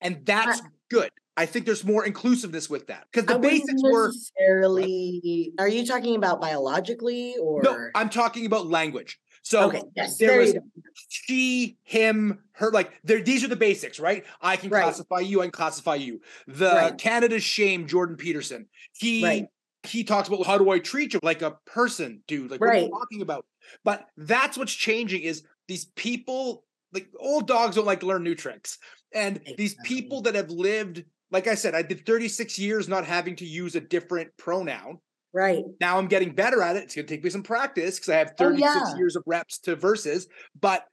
And 0.00 0.24
that's 0.24 0.62
good. 0.90 1.10
I 1.36 1.46
think 1.46 1.66
there's 1.66 1.84
more 1.84 2.04
inclusiveness 2.06 2.70
with 2.70 2.86
that 2.86 3.06
because 3.12 3.26
the 3.26 3.34
I 3.34 3.38
basics 3.38 3.82
were 3.82 4.06
necessarily. 4.06 5.52
Are 5.58 5.68
you 5.68 5.86
talking 5.86 6.16
about 6.16 6.40
biologically 6.40 7.36
or? 7.40 7.62
no, 7.62 7.88
I'm 7.94 8.08
talking 8.08 8.46
about 8.46 8.66
language. 8.66 9.18
So 9.42 9.68
okay, 9.68 9.82
yes, 9.94 10.16
there 10.16 10.30
there 10.30 10.38
was 10.38 10.54
she, 11.08 11.76
him, 11.82 12.40
her, 12.52 12.70
like 12.70 12.92
there, 13.04 13.20
these 13.20 13.44
are 13.44 13.48
the 13.48 13.56
basics, 13.56 14.00
right? 14.00 14.24
I 14.40 14.56
can 14.56 14.70
Right. 14.70 14.84
classify 14.84 15.20
you, 15.20 15.40
I 15.40 15.44
can 15.44 15.50
classify 15.50 15.96
you. 15.96 16.20
The 16.46 16.74
Right. 16.74 16.98
Canada's 16.98 17.42
shame, 17.42 17.86
Jordan 17.86 18.16
Peterson. 18.16 18.68
He 18.96 19.22
Right. 19.22 19.46
he 19.82 20.02
talks 20.04 20.28
about 20.28 20.46
how 20.46 20.56
do 20.56 20.70
I 20.70 20.78
treat 20.78 21.12
you 21.12 21.20
like 21.22 21.42
a 21.42 21.58
person, 21.66 22.22
dude? 22.26 22.50
Like 22.50 22.60
what 22.60 22.70
are 22.70 22.78
you 22.78 22.88
talking 22.88 23.22
about? 23.22 23.44
But 23.84 24.06
that's 24.16 24.56
what's 24.56 24.72
changing 24.72 25.22
is 25.22 25.42
these 25.68 25.86
people, 25.96 26.64
like 26.92 27.08
old 27.18 27.46
dogs 27.46 27.76
don't 27.76 27.84
like 27.84 28.00
to 28.00 28.06
learn 28.06 28.22
new 28.22 28.34
tricks. 28.34 28.78
And 29.12 29.40
these 29.58 29.74
people 29.84 30.22
that 30.22 30.34
have 30.34 30.50
lived, 30.50 31.04
like 31.34 31.48
I 31.48 31.56
said, 31.56 31.74
I 31.74 31.82
did 31.82 32.06
36 32.06 32.60
years 32.60 32.88
not 32.88 33.04
having 33.04 33.34
to 33.36 33.44
use 33.44 33.74
a 33.74 33.80
different 33.80 34.30
pronoun. 34.36 34.98
Right. 35.32 35.64
Now 35.80 35.98
I'm 35.98 36.06
getting 36.06 36.32
better 36.32 36.62
at 36.62 36.76
it. 36.76 36.84
It's 36.84 36.94
going 36.94 37.08
to 37.08 37.12
take 37.12 37.24
me 37.24 37.28
some 37.28 37.42
practice 37.42 37.96
because 37.98 38.10
I 38.10 38.18
have 38.18 38.34
Oh, 38.38 38.50
36 38.50 38.62
yeah. 38.62 38.96
years 38.96 39.16
of 39.16 39.24
reps 39.26 39.58
to 39.62 39.74
verses, 39.74 40.28
but 40.58 40.86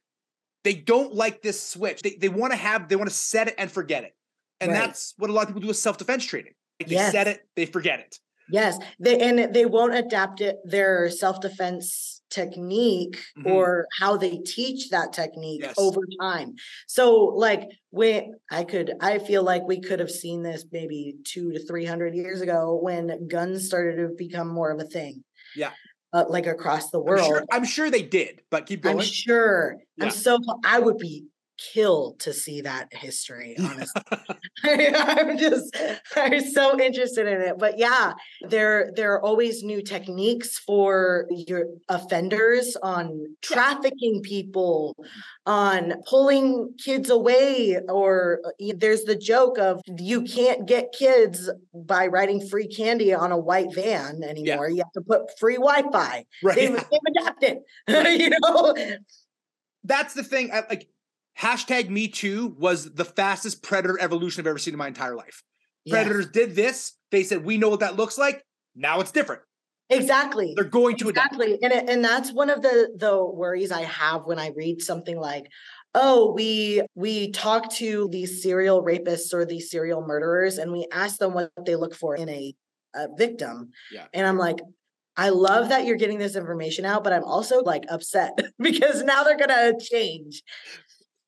they 0.63 0.73
don't 0.73 1.13
like 1.13 1.43
this 1.43 1.62
switch. 1.62 2.01
They, 2.01 2.17
they 2.19 2.27
want 2.27 2.54
to 2.54 2.58
have, 2.58 2.89
they 2.89 2.95
want 2.95 3.08
to 3.08 3.15
set 3.15 3.49
it 3.49 3.56
and 3.60 3.71
forget 3.71 4.04
it. 4.04 4.15
And 4.60 4.71
Right. 4.71 4.80
that's 4.80 5.13
what 5.17 5.30
a 5.30 5.34
lot 5.34 5.43
of 5.43 5.49
people 5.49 5.62
do 5.62 5.67
with 5.67 5.77
self 5.77 5.99
defense 5.99 6.25
training. 6.25 6.54
Like, 6.80 6.89
They 6.89 6.95
set 6.95 7.27
it, 7.27 7.41
they 7.56 7.67
forget 7.67 7.99
it. 7.99 8.17
Yes, 8.49 8.80
they 8.99 9.19
and 9.19 9.54
they 9.54 9.65
won't 9.65 9.93
adapt 9.95 10.41
it 10.41 10.58
their 10.65 11.10
self-defense 11.10 12.11
technique 12.32 13.24
Mhm. 13.38 13.46
or 13.46 13.88
how 14.00 14.17
they 14.17 14.38
teach 14.39 14.89
that 14.89 15.13
technique 15.13 15.62
Yes. 15.62 15.76
over 15.78 16.02
time. 16.20 16.56
So 16.88 17.26
like 17.26 17.70
when 17.91 18.36
I 18.52 18.63
could 18.63 18.94
I 19.02 19.20
feel 19.20 19.44
like 19.44 19.63
we 19.67 19.80
could 19.82 20.00
have 20.00 20.12
seen 20.12 20.41
this 20.44 20.65
maybe 20.72 21.17
2 21.26 21.52
to 21.54 21.60
300 21.65 22.15
years 22.15 22.41
ago 22.41 22.76
when 22.82 23.28
guns 23.28 23.65
started 23.67 23.98
to 23.98 24.15
become 24.15 24.48
more 24.50 24.72
of 24.72 24.80
a 24.80 24.86
thing. 24.86 25.24
Yeah. 25.56 25.72
Uh, 26.13 26.26
like 26.28 26.48
across 26.48 26.89
the 26.91 27.00
I'm 27.00 27.06
world. 27.06 27.26
sure, 27.28 27.46
I'm 27.52 27.63
sure 27.65 27.89
they 27.89 28.02
did, 28.04 28.41
but 28.50 28.65
keep 28.65 28.82
going. 28.82 28.98
I'm 28.98 29.04
sure. 29.04 29.78
Yeah. 29.98 30.06
I'm 30.06 30.12
so 30.12 30.39
I 30.65 30.80
would 30.80 30.98
be 30.98 31.26
killed 31.74 32.19
to 32.19 32.34
see 32.34 32.62
that 32.62 32.93
history, 32.93 33.56
honestly. 33.60 34.02
I'm 34.63 35.38
just 35.38 35.76
I'm 36.15 36.41
so 36.41 36.80
interested 36.80 37.28
in 37.28 37.41
it. 37.41 37.56
But 37.58 37.78
yeah, 37.78 38.13
there 38.50 38.91
there 38.95 39.13
are 39.13 39.21
always 39.21 39.63
new 39.63 39.82
techniques 39.82 40.60
for 40.60 41.28
your 41.30 41.65
offenders 41.89 42.76
on 42.82 43.26
trafficking 43.41 44.21
people, 44.21 44.95
on 45.45 45.93
pulling 46.08 46.74
kids 46.84 47.10
away, 47.10 47.80
or 47.89 48.41
uh, 48.45 48.74
there's 48.78 49.04
the 49.04 49.15
joke 49.15 49.58
of 49.58 49.82
you 49.97 50.24
can't 50.24 50.67
get 50.67 50.93
kids 50.97 51.50
by 51.74 52.08
writing 52.08 52.45
free 52.47 52.67
candy 52.67 53.13
on 53.13 53.32
a 53.32 53.38
white 53.38 53.74
van 53.74 54.24
anymore. 54.24 54.69
You 54.69 54.78
have 54.78 54.91
to 54.93 55.02
put 55.02 55.38
free 55.39 55.56
Wi-Fi. 55.56 56.26
right. 56.43 56.56
They've, 56.56 56.76
they've 56.76 57.15
adapted, 57.15 57.58
you 57.88 58.30
know. 58.30 58.76
That's 59.84 60.13
the 60.13 60.24
thing. 60.24 60.52
I, 60.52 60.63
like 60.69 60.88
hashtag 61.39 61.89
me 61.89 62.08
too 62.08 62.56
was 62.58 62.94
the 62.94 63.06
fastest 63.06 63.63
predator 63.63 63.98
evolution 64.00 64.41
I've 64.41 64.48
ever 64.48 64.58
seen 64.60 64.74
in 64.74 64.78
my 64.78 64.88
entire 64.88 65.15
life. 65.15 65.44
Yes, 65.86 65.94
Predators 65.94 66.30
did 66.30 66.56
this. 66.56 66.94
They 67.12 67.24
said, 67.24 67.44
we 67.44 67.58
know 67.58 67.70
what 67.70 67.80
that 67.80 67.96
looks 67.98 68.17
like. 68.17 68.44
Now 68.76 69.00
it's 69.00 69.12
different. 69.12 69.41
exactly. 69.89 70.54
They're 70.56 70.63
going 70.65 70.96
to 70.98 71.10
adapt. 71.10 71.34
Exactly. 71.34 71.60
And 71.62 71.74
it, 71.74 71.89
and 71.89 72.04
that's 72.04 72.32
one 72.32 72.50
of 72.50 72.62
the 72.62 72.94
the 72.98 73.24
worries 73.26 73.72
I 73.72 73.82
have 73.82 74.26
when 74.26 74.39
I 74.39 74.52
read 74.56 74.82
something 74.82 75.20
like, 75.20 75.48
oh, 75.94 76.32
we 76.34 76.84
we 76.96 77.32
talk 77.32 77.70
to 77.74 78.08
these 78.12 78.41
serial 78.41 78.84
rapists 78.84 79.34
or 79.34 79.46
these 79.46 79.70
serial 79.70 80.06
murderers 80.06 80.58
and 80.58 80.72
we 80.72 80.88
ask 80.94 81.17
them 81.17 81.34
what 81.34 81.52
they 81.65 81.76
look 81.76 81.94
for 81.96 82.15
in 82.15 82.30
a, 82.30 82.54
a 82.96 83.08
victim. 83.17 83.72
Yeah. 83.91 84.06
And 84.13 84.26
I'm 84.26 84.38
like, 84.38 84.60
I 85.17 85.30
love 85.30 85.70
that 85.70 85.86
you're 85.86 85.98
getting 85.98 86.20
this 86.20 86.38
information 86.38 86.86
out, 86.86 87.04
but 87.04 87.12
I'm 87.12 87.26
also 87.26 87.62
like 87.62 87.84
upset 87.89 88.32
because 88.60 89.04
now 89.04 89.24
they're 89.24 89.38
gonna 89.38 89.74
change. 89.78 90.41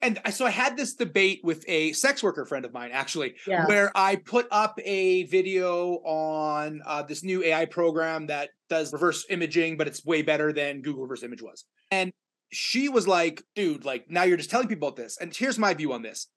And 0.03 0.19
I- 0.25 0.29
so 0.31 0.45
I 0.45 0.49
had 0.51 0.77
this 0.77 0.93
debate 0.93 1.41
with 1.43 1.63
a 1.67 1.93
sex 1.93 2.21
worker 2.21 2.45
friend 2.45 2.65
of 2.65 2.73
mine, 2.73 2.91
actually, 2.93 3.35
Yeah. 3.47 3.65
where 3.65 3.91
I 3.95 4.17
put 4.17 4.47
up 4.51 4.79
a 4.83 5.23
video 5.23 5.95
on 6.03 6.81
uh, 6.85 7.03
this 7.03 7.23
new 7.23 7.43
AI 7.43 7.65
program 7.65 8.27
that 8.27 8.49
does 8.69 8.93
reverse 8.93 9.25
imaging, 9.29 9.77
but 9.77 9.87
it's 9.87 10.05
way 10.05 10.21
better 10.21 10.53
than 10.53 10.81
Google 10.81 11.03
reverse 11.03 11.23
image 11.23 11.41
was. 11.41 11.65
And 11.91 12.11
she 12.51 12.89
was 12.89 13.07
like, 13.07 13.41
dude, 13.55 13.85
like 13.85 14.09
now 14.09 14.23
you're 14.23 14.37
just 14.37 14.49
telling 14.51 14.67
people 14.67 14.87
about 14.87 14.97
this. 14.97 15.17
And 15.19 15.35
here's 15.35 15.57
my 15.57 15.73
view 15.73 15.93
on 15.93 16.01
this. 16.03 16.27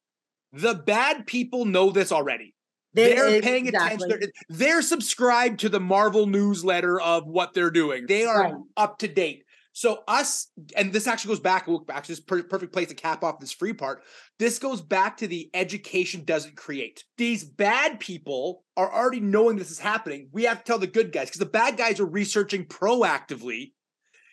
The 0.52 0.74
bad 0.74 1.26
people 1.26 1.64
know 1.66 1.90
this 1.90 2.10
already. 2.12 2.54
They- 2.94 3.14
They're 3.14 3.42
paying 3.42 3.66
exactly. 3.66 4.06
attention. 4.06 4.30
They're, 4.48 4.58
they're 4.58 4.82
subscribed 4.82 5.60
to 5.60 5.68
the 5.68 5.80
Marvel 5.80 6.26
newsletter 6.26 6.98
of 6.98 7.26
what 7.26 7.52
they're 7.52 7.70
doing. 7.70 8.06
They 8.06 8.24
are 8.24 8.42
Right. 8.42 8.54
up 8.78 8.98
to 9.00 9.08
date. 9.08 9.42
So 9.76 10.04
us, 10.08 10.46
and 10.74 10.90
this 10.90 11.06
actually 11.06 11.32
goes 11.32 11.40
back. 11.40 11.68
Look 11.68 11.86
back 11.86 12.04
to 12.04 12.08
this 12.08 12.18
per- 12.18 12.42
perfect 12.42 12.72
place 12.72 12.88
to 12.88 12.94
cap 12.94 13.22
off 13.22 13.40
this 13.40 13.52
free 13.52 13.74
part. 13.74 14.04
This 14.38 14.58
goes 14.58 14.80
back 14.80 15.18
to 15.18 15.26
the 15.26 15.50
education 15.52 16.24
doesn't 16.24 16.56
create. 16.56 17.04
These 17.18 17.44
bad 17.44 18.00
people 18.00 18.64
are 18.78 18.90
already 18.90 19.20
knowing 19.20 19.58
this 19.58 19.70
is 19.70 19.78
happening. 19.78 20.30
We 20.32 20.44
have 20.44 20.60
to 20.60 20.64
tell 20.64 20.78
the 20.78 20.86
good 20.86 21.12
guys 21.12 21.26
because 21.26 21.40
the 21.40 21.44
bad 21.44 21.76
guys 21.76 22.00
are 22.00 22.06
researching 22.06 22.64
proactively. 22.64 23.72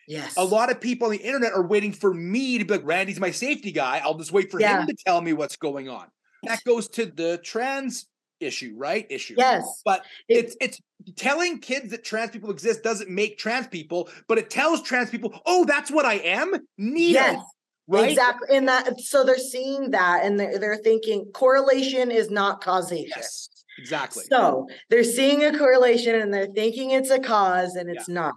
Yes. 0.07 0.37
A 0.37 0.45
lot 0.45 0.71
of 0.71 0.79
people 0.79 1.07
on 1.07 1.11
the 1.11 1.17
internet 1.17 1.51
are 1.51 1.67
waiting 1.67 1.91
for 1.91 2.13
me 2.13 2.57
to 2.57 2.63
be 2.63 2.75
like, 2.75 2.85
Randy's 2.85 3.19
my 3.19 3.31
safety 3.31 3.73
guy. 3.73 3.99
I'll 4.01 4.17
just 4.17 4.31
wait 4.31 4.49
for 4.49 4.61
Yeah. 4.61 4.79
him 4.79 4.87
to 4.87 4.95
tell 5.05 5.19
me 5.19 5.33
what's 5.33 5.57
going 5.57 5.89
on. 5.89 6.07
That 6.43 6.63
goes 6.63 6.87
to 6.91 7.05
the 7.05 7.37
trans 7.43 8.05
issue, 8.43 8.73
right? 8.77 9.05
Issue. 9.09 9.35
Yes. 9.37 9.81
But 9.85 10.05
It- 10.27 10.45
it's 10.45 10.57
it's 10.61 10.79
telling 11.15 11.59
kids 11.59 11.91
that 11.91 12.03
trans 12.03 12.31
people 12.31 12.51
exist 12.51 12.83
doesn't 12.83 13.09
make 13.09 13.37
trans 13.37 13.67
people, 13.67 14.09
but 14.27 14.37
it 14.37 14.49
tells 14.49 14.81
trans 14.81 15.09
people, 15.09 15.39
oh, 15.45 15.65
that's 15.65 15.89
what 15.91 16.05
I 16.05 16.15
am. 16.15 16.53
Neat. 16.77 17.11
Yes. 17.13 17.41
Right. 17.87 18.09
Exactly. 18.09 18.55
And 18.55 18.67
that 18.69 18.99
so 19.01 19.23
they're 19.25 19.37
seeing 19.37 19.91
that 19.91 20.23
and 20.23 20.39
they're 20.39 20.57
they're 20.57 20.77
thinking 20.77 21.25
correlation 21.33 22.11
is 22.11 22.29
not 22.31 22.61
causation. 22.63 23.11
Yes. 23.15 23.49
Exactly. 23.77 24.23
So 24.29 24.67
they're 24.89 25.03
seeing 25.03 25.43
a 25.43 25.57
correlation 25.57 26.15
and 26.15 26.33
they're 26.33 26.47
thinking 26.47 26.91
it's 26.91 27.09
a 27.09 27.19
cause 27.19 27.75
and 27.75 27.89
it's 27.89 28.07
not. 28.07 28.35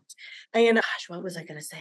And 0.55 0.77
gosh, 0.77 1.09
what 1.09 1.23
was 1.23 1.37
I 1.37 1.45
gonna 1.45 1.63
say? 1.63 1.79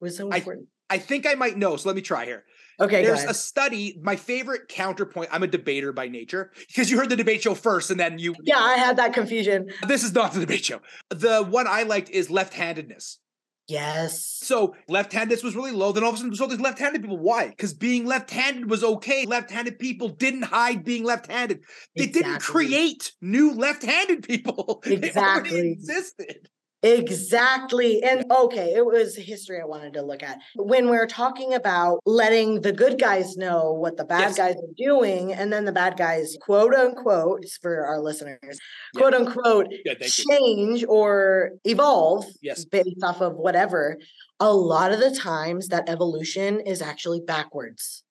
It 0.00 0.04
was 0.04 0.16
so 0.16 0.28
I- 0.30 0.38
important. 0.38 0.68
I 0.90 0.98
think 0.98 1.26
I 1.26 1.34
might 1.34 1.56
know. 1.56 1.76
So 1.76 1.88
let 1.88 1.96
me 1.96 2.02
try 2.02 2.24
here. 2.24 2.44
Okay, 2.80 3.04
There's 3.04 3.24
a 3.24 3.34
study. 3.34 3.98
My 4.02 4.16
favorite 4.16 4.68
counterpoint. 4.68 5.30
I'm 5.32 5.42
a 5.42 5.46
debater 5.46 5.92
by 5.92 6.08
nature 6.08 6.50
because 6.68 6.90
you 6.90 6.98
heard 6.98 7.10
the 7.10 7.16
debate 7.16 7.42
show 7.42 7.54
first, 7.54 7.90
and 7.90 7.98
then 7.98 8.18
you. 8.18 8.34
yeah, 8.42 8.58
I 8.58 8.76
had 8.76 8.96
that 8.96 9.12
confusion. 9.12 9.70
This 9.86 10.02
is 10.04 10.12
not 10.12 10.32
the 10.32 10.40
debate 10.40 10.64
show. 10.64 10.80
The 11.10 11.42
one 11.42 11.66
I 11.66 11.82
liked 11.84 12.10
is 12.10 12.30
left-handedness. 12.30 13.18
Yes. 13.66 14.40
So 14.42 14.76
left-handedness 14.88 15.42
was 15.42 15.56
really 15.56 15.72
low. 15.72 15.92
Then 15.92 16.04
all 16.04 16.10
of 16.10 16.16
a 16.16 16.18
sudden, 16.18 16.34
so 16.34 16.46
there's 16.46 16.60
left-handed 16.60 17.00
people. 17.00 17.18
Why? 17.18 17.48
Because 17.48 17.72
being 17.72 18.04
left-handed 18.04 18.68
was 18.68 18.84
okay. 18.84 19.24
Left-handed 19.24 19.78
people 19.78 20.10
didn't 20.10 20.42
hide 20.42 20.84
being 20.84 21.02
left-handed. 21.04 21.60
They 21.96 22.06
didn't 22.06 22.40
create 22.40 23.12
new 23.22 23.54
left-handed 23.54 24.26
people. 24.26 24.82
Exactly. 24.94 25.72
existed. 25.72 26.48
Exactly. 26.84 28.02
And 28.02 28.30
okay, 28.30 28.74
it 28.74 28.84
was 28.84 29.16
history 29.16 29.58
I 29.60 29.64
wanted 29.64 29.94
to 29.94 30.02
look 30.02 30.22
at. 30.22 30.38
When 30.54 30.88
we're 30.90 31.06
talking 31.06 31.54
about 31.54 32.00
letting 32.04 32.60
the 32.60 32.72
good 32.72 32.98
guys 33.00 33.36
know 33.38 33.72
what 33.72 33.96
the 33.96 34.04
bad 34.04 34.20
Yes. 34.20 34.36
guys 34.36 34.56
are 34.56 34.74
doing, 34.76 35.32
and 35.32 35.50
then 35.50 35.64
the 35.64 35.72
bad 35.72 35.96
guys, 35.96 36.36
quote 36.42 36.74
unquote, 36.74 37.46
for 37.62 37.86
our 37.86 38.00
listeners, 38.00 38.38
Yeah. 38.42 39.00
quote 39.00 39.14
unquote, 39.14 39.68
Yeah, 39.84 39.94
thank 39.98 40.18
you. 40.18 40.24
change 40.38 40.84
or 40.86 41.52
evolve 41.64 42.26
Yes. 42.42 42.66
based 42.66 43.02
off 43.02 43.22
of 43.22 43.36
whatever, 43.36 43.96
a 44.38 44.52
lot 44.52 44.92
of 44.92 45.00
the 45.00 45.10
times 45.10 45.68
that 45.68 45.88
evolution 45.88 46.60
is 46.60 46.82
actually 46.82 47.20
backwards 47.20 48.02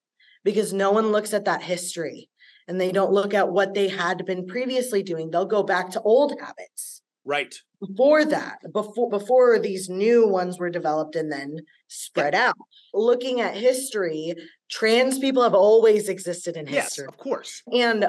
because 0.43 0.73
no 0.73 0.91
one 0.91 1.11
looks 1.11 1.31
at 1.33 1.45
that 1.45 1.61
history 1.61 2.27
and 2.67 2.81
they 2.81 2.91
don't 2.91 3.11
look 3.11 3.35
at 3.35 3.49
what 3.51 3.75
they 3.75 3.89
had 3.89 4.25
been 4.25 4.47
previously 4.47 5.03
doing. 5.03 5.29
They'll 5.29 5.45
go 5.45 5.61
back 5.61 5.91
to 5.91 6.01
old 6.01 6.39
habits 6.39 7.02
Right. 7.25 7.55
before 7.79 8.25
that 8.25 8.59
before 8.73 9.09
before 9.09 9.57
these 9.59 9.89
new 9.89 10.27
ones 10.27 10.59
were 10.59 10.69
developed 10.69 11.15
and 11.15 11.31
then 11.31 11.57
spread 11.87 12.35
out 12.35 12.55
looking 12.93 13.39
at 13.39 13.55
history 13.55 14.33
trans 14.69 15.19
people 15.19 15.41
have 15.43 15.53
always 15.53 16.09
existed 16.09 16.57
in 16.57 16.67
Yes, 16.67 16.85
history 16.85 17.05
of 17.07 17.17
course. 17.17 17.61
and 17.71 18.05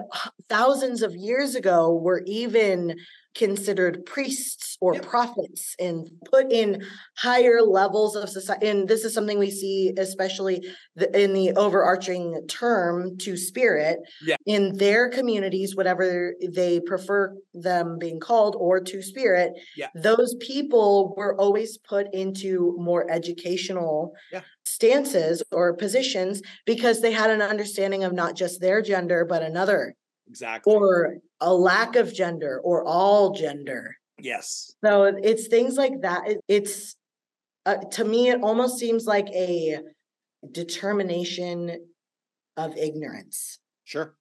thousands 0.48 1.02
of 1.02 1.14
years 1.14 1.54
ago 1.54 1.94
were 1.94 2.22
even 2.26 2.96
considered 3.34 4.04
priests 4.06 4.76
or 4.80 4.94
Yep. 4.94 5.02
prophets 5.04 5.74
and 5.78 6.08
put 6.30 6.52
in 6.52 6.84
higher 7.16 7.60
levels 7.62 8.14
of 8.16 8.28
society 8.28 8.68
and 8.68 8.88
this 8.88 9.04
is 9.04 9.12
something 9.14 9.38
we 9.38 9.50
see 9.50 9.92
especially 9.98 10.66
the, 10.96 11.06
in 11.20 11.32
the 11.32 11.52
overarching 11.52 12.46
term 12.48 13.16
two 13.18 13.36
spirit 13.36 13.98
Yeah. 14.24 14.36
in 14.46 14.76
their 14.76 15.08
communities 15.08 15.74
whatever 15.74 16.34
they 16.52 16.80
prefer 16.80 17.34
them 17.54 17.98
being 17.98 18.20
called 18.20 18.56
or 18.58 18.80
two 18.80 19.02
spirit 19.02 19.52
Yeah. 19.76 19.88
those 19.94 20.34
people 20.40 21.14
were 21.16 21.34
always 21.40 21.78
put 21.78 22.12
into 22.14 22.74
more 22.78 23.10
educational 23.10 24.14
Yeah. 24.32 24.42
stances 24.64 25.42
or 25.52 25.74
positions 25.74 26.40
because 26.66 27.00
they 27.00 27.12
had 27.12 27.30
an 27.30 27.42
understanding 27.42 28.04
of 28.04 28.12
not 28.12 28.36
just 28.36 28.60
their 28.60 28.80
gender 28.82 29.24
but 29.24 29.42
another 29.42 29.94
Exactly. 30.28 30.74
or 30.74 31.16
a 31.40 31.52
lack 31.52 31.96
of 31.96 32.12
gender 32.12 32.60
or 32.64 32.84
all 32.84 33.32
gender 33.32 33.94
yes. 34.18 34.72
so 34.84 35.04
it's 35.04 35.48
things 35.48 35.76
like 35.76 36.00
that 36.02 36.28
It- 36.28 36.40
it's 36.48 36.96
uh, 37.66 37.76
to 37.92 38.04
me 38.04 38.28
it 38.30 38.40
almost 38.42 38.78
seems 38.78 39.04
like 39.06 39.28
a 39.30 39.78
determination 40.50 41.86
of 42.56 42.76
ignorance 42.76 43.58
Sure. 43.84 44.16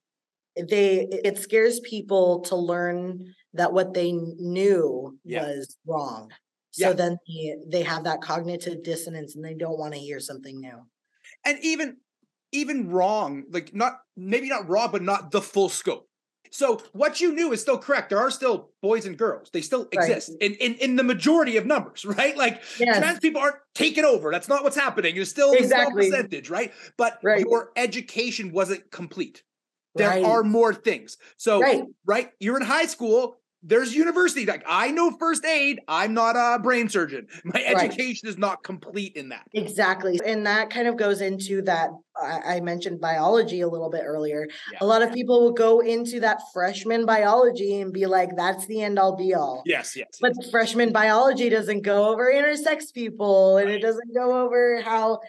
they 0.57 1.07
it 1.09 1.37
scares 1.37 1.79
people 1.81 2.41
to 2.41 2.55
learn 2.55 3.33
that 3.53 3.71
what 3.71 3.93
they 3.93 4.11
knew 4.11 5.17
Yeah. 5.23 5.43
was 5.47 5.77
wrong 5.85 6.31
so 6.71 6.87
Yeah. 6.89 6.93
then 6.93 7.17
they, 7.27 7.55
they 7.67 7.83
have 7.83 8.03
that 8.05 8.21
cognitive 8.21 8.83
dissonance 8.83 9.35
and 9.35 9.45
they 9.45 9.53
don't 9.53 9.77
want 9.79 9.93
to 9.93 9.99
hear 9.99 10.19
something 10.19 10.59
new 10.59 10.79
and 11.45 11.59
even 11.61 11.97
even 12.53 12.89
wrong 12.89 13.43
like 13.49 13.73
not 13.73 13.99
maybe 14.15 14.47
not 14.49 14.67
raw, 14.69 14.87
but 14.87 15.01
not 15.01 15.31
the 15.31 15.41
full 15.41 15.69
scope. 15.69 16.07
So 16.51 16.81
what 16.91 17.19
you 17.19 17.33
knew 17.33 17.51
is 17.51 17.61
still 17.61 17.79
correct. 17.79 18.09
There 18.11 18.19
are 18.19 18.29
still 18.29 18.69
boys 18.83 19.07
and 19.07 19.17
girls. 19.17 19.49
They 19.51 19.61
still 19.61 19.87
Right. 19.95 20.07
exist 20.07 20.37
in, 20.39 20.53
in 20.55 20.75
in 20.75 20.95
the 20.95 21.03
majority 21.03 21.57
of 21.57 21.65
numbers 21.65 22.05
right? 22.19 22.37
Like 22.37 22.61
yes. 22.79 22.99
trans 22.99 23.19
people 23.19 23.41
aren't 23.41 23.55
taking 23.73 24.05
over. 24.05 24.31
That's 24.31 24.47
not 24.47 24.63
what's 24.63 24.75
happening. 24.77 25.17
It's 25.17 25.31
still 25.31 25.49
a 25.51 25.57
small 25.57 25.63
Exactly. 25.63 26.09
percentage 26.11 26.49
right? 26.49 26.71
But 26.97 27.19
Right. 27.23 27.39
your 27.41 27.71
education 27.75 28.51
wasn't 28.51 28.89
complete. 28.91 29.43
There 29.95 30.09
right, 30.09 30.23
are 30.23 30.43
more 30.43 30.73
things. 30.73 31.17
So 31.37 31.59
right. 31.59 31.83
right 32.05 32.31
you're 32.39 32.57
in 32.57 32.63
high 32.63 32.85
school 32.85 33.37
there's 33.65 33.95
university 33.95 34.45
like 34.45 34.62
i 34.67 34.91
know 34.91 35.10
first 35.17 35.45
aid 35.45 35.80
i'm 35.88 36.13
not 36.13 36.36
a 36.36 36.60
brain 36.62 36.89
surgeon 36.89 37.26
my 37.45 37.54
Right. 37.73 37.86
education 37.89 38.28
is 38.28 38.38
not 38.38 38.62
complete 38.63 39.15
in 39.15 39.30
that 39.30 39.43
Exactly. 39.54 40.19
And 40.26 40.45
that 40.45 40.69
kind 40.69 40.88
of 40.88 40.97
goes 40.97 41.21
into 41.21 41.62
that. 41.63 41.89
I, 42.21 42.60
mentioned 42.60 42.99
biology 43.02 43.62
a 43.62 43.67
little 43.67 43.89
bit 43.89 44.02
earlier. 44.06 44.47
Yeah. 44.71 44.78
A 44.82 44.86
lot 44.86 45.02
of 45.02 45.12
people 45.12 45.41
will 45.41 45.54
go 45.54 45.80
into 45.80 46.19
that 46.19 46.41
freshman 46.54 47.06
biology 47.08 47.82
and 47.82 47.91
be 47.91 48.06
like, 48.06 48.36
that's 48.36 48.67
the 48.67 48.82
end 48.84 48.99
all 48.99 49.15
be 49.15 49.34
all. 49.34 49.63
yes 49.65 49.95
yes 49.95 50.17
But 50.21 50.34
freshman 50.52 50.91
biology 50.91 51.49
doesn't 51.49 51.82
go 51.82 52.10
over 52.10 52.32
intersex 52.32 52.93
people 52.93 53.58
and 53.58 53.69
it 53.69 53.80
doesn't 53.82 54.13
go 54.13 54.43
over 54.45 54.82
how 54.82 55.19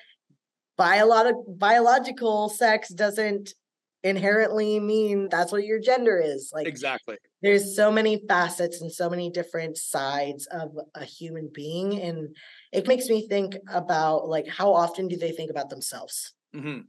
biological 0.76 1.44
biological 1.56 2.48
sex 2.48 2.88
doesn't 2.88 3.54
inherently 4.02 4.78
mean 4.80 5.28
that's 5.30 5.52
what 5.52 5.64
your 5.64 5.80
gender 5.80 6.20
is. 6.22 6.50
Like 6.52 6.66
exactly 6.66 7.16
there's 7.44 7.76
so 7.76 7.92
many 7.92 8.22
facets 8.28 8.80
and 8.80 8.92
so 8.92 9.10
many 9.10 9.30
different 9.30 9.76
sides 9.76 10.46
of 10.50 10.70
a 10.94 11.04
human 11.04 11.50
being 11.52 12.00
and 12.00 12.34
it 12.72 12.88
makes 12.88 13.08
me 13.08 13.28
think 13.28 13.56
about 13.72 14.28
like 14.28 14.48
how 14.48 14.72
often 14.74 15.08
do 15.08 15.16
they 15.16 15.32
think 15.32 15.50
about 15.50 15.70
themselves? 15.70 16.34
Hmm 16.54 16.88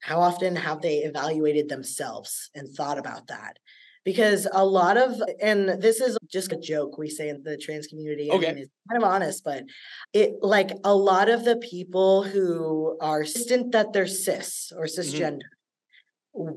how 0.00 0.20
often 0.20 0.56
have 0.56 0.80
they 0.80 0.98
evaluated 0.98 1.68
themselves 1.68 2.50
and 2.54 2.68
thought 2.74 2.98
about 2.98 3.26
that? 3.28 3.58
Because 4.04 4.48
a 4.50 4.64
lot 4.64 4.96
of 4.96 5.20
and 5.42 5.68
this 5.82 6.00
is 6.00 6.16
just 6.26 6.52
a 6.52 6.56
joke 6.58 6.96
we 6.96 7.10
say 7.10 7.28
in 7.28 7.42
the 7.42 7.58
trans 7.58 7.86
community 7.86 8.32
I 8.32 8.38
Okay. 8.38 8.54
mean, 8.54 8.56
it's 8.58 8.70
kind 8.90 9.02
of 9.02 9.08
honest 9.08 9.44
but 9.44 9.64
it 10.14 10.32
like 10.40 10.70
a 10.84 10.94
lot 10.94 11.28
of 11.28 11.44
the 11.44 11.56
people 11.58 12.22
who 12.22 12.96
are 13.02 13.20
insistent 13.20 13.72
that 13.72 13.92
they're 13.92 14.06
cis 14.06 14.72
or 14.74 14.84
cisgender 14.84 15.36
w- 15.36 15.50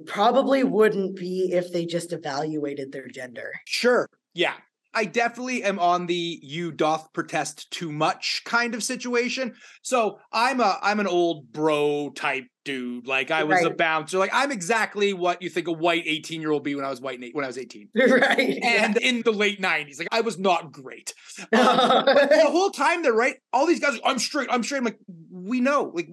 probably 0.05 0.63
wouldn't 0.63 1.15
be 1.15 1.49
if 1.51 1.71
they 1.71 1.86
just 1.86 2.13
evaluated 2.13 2.91
their 2.91 3.07
gender 3.07 3.51
Sure. 3.65 4.07
Yeah. 4.33 4.53
I 4.95 5.05
definitely 5.05 5.63
am 5.63 5.79
on 5.79 6.05
the 6.05 6.39
you 6.43 6.71
doth 6.71 7.12
protest 7.13 7.71
too 7.71 7.91
much 7.91 8.43
kind 8.45 8.75
of 8.75 8.83
situation. 8.83 9.55
So 9.81 10.19
I'm 10.31 10.59
a 10.59 10.77
I'm 10.83 10.99
an 10.99 11.07
old 11.07 11.51
bro 11.51 12.12
type 12.15 12.45
dude. 12.63 13.07
Like 13.07 13.31
I 13.31 13.43
was 13.43 13.63
a 13.63 13.71
bouncer. 13.71 14.19
Like 14.19 14.29
I'm 14.31 14.51
exactly 14.51 15.13
what 15.13 15.41
you 15.41 15.49
think 15.49 15.67
a 15.67 15.71
white 15.71 16.03
18 16.05 16.41
year 16.41 16.51
old 16.51 16.63
be 16.63 16.75
when 16.75 16.86
I 16.86 16.91
was 16.91 17.01
white 17.01 17.15
and 17.15 17.23
eight- 17.23 17.33
when 17.33 17.43
I 17.43 17.47
was 17.47 17.57
18. 17.57 17.89
right 17.95 18.59
And 18.63 18.95
in 18.97 19.23
the 19.23 19.31
late 19.31 19.59
90s, 19.59 19.97
like 19.97 20.09
I 20.12 20.21
was 20.21 20.38
not 20.38 20.71
great. 20.71 21.13
Um, 21.51 22.05
but 22.05 22.29
the 22.29 22.49
whole 22.51 22.69
time 22.69 23.01
they're 23.01 23.13
right. 23.13 23.36
All 23.51 23.65
these 23.65 23.79
guys, 23.79 23.99
I'm 24.05 24.19
straight. 24.19 24.47
I'm 24.51 24.63
straight. 24.63 24.77
I'm 24.79 24.83
like, 24.86 24.99
we 25.31 25.59
know. 25.59 25.91
Like, 25.93 26.09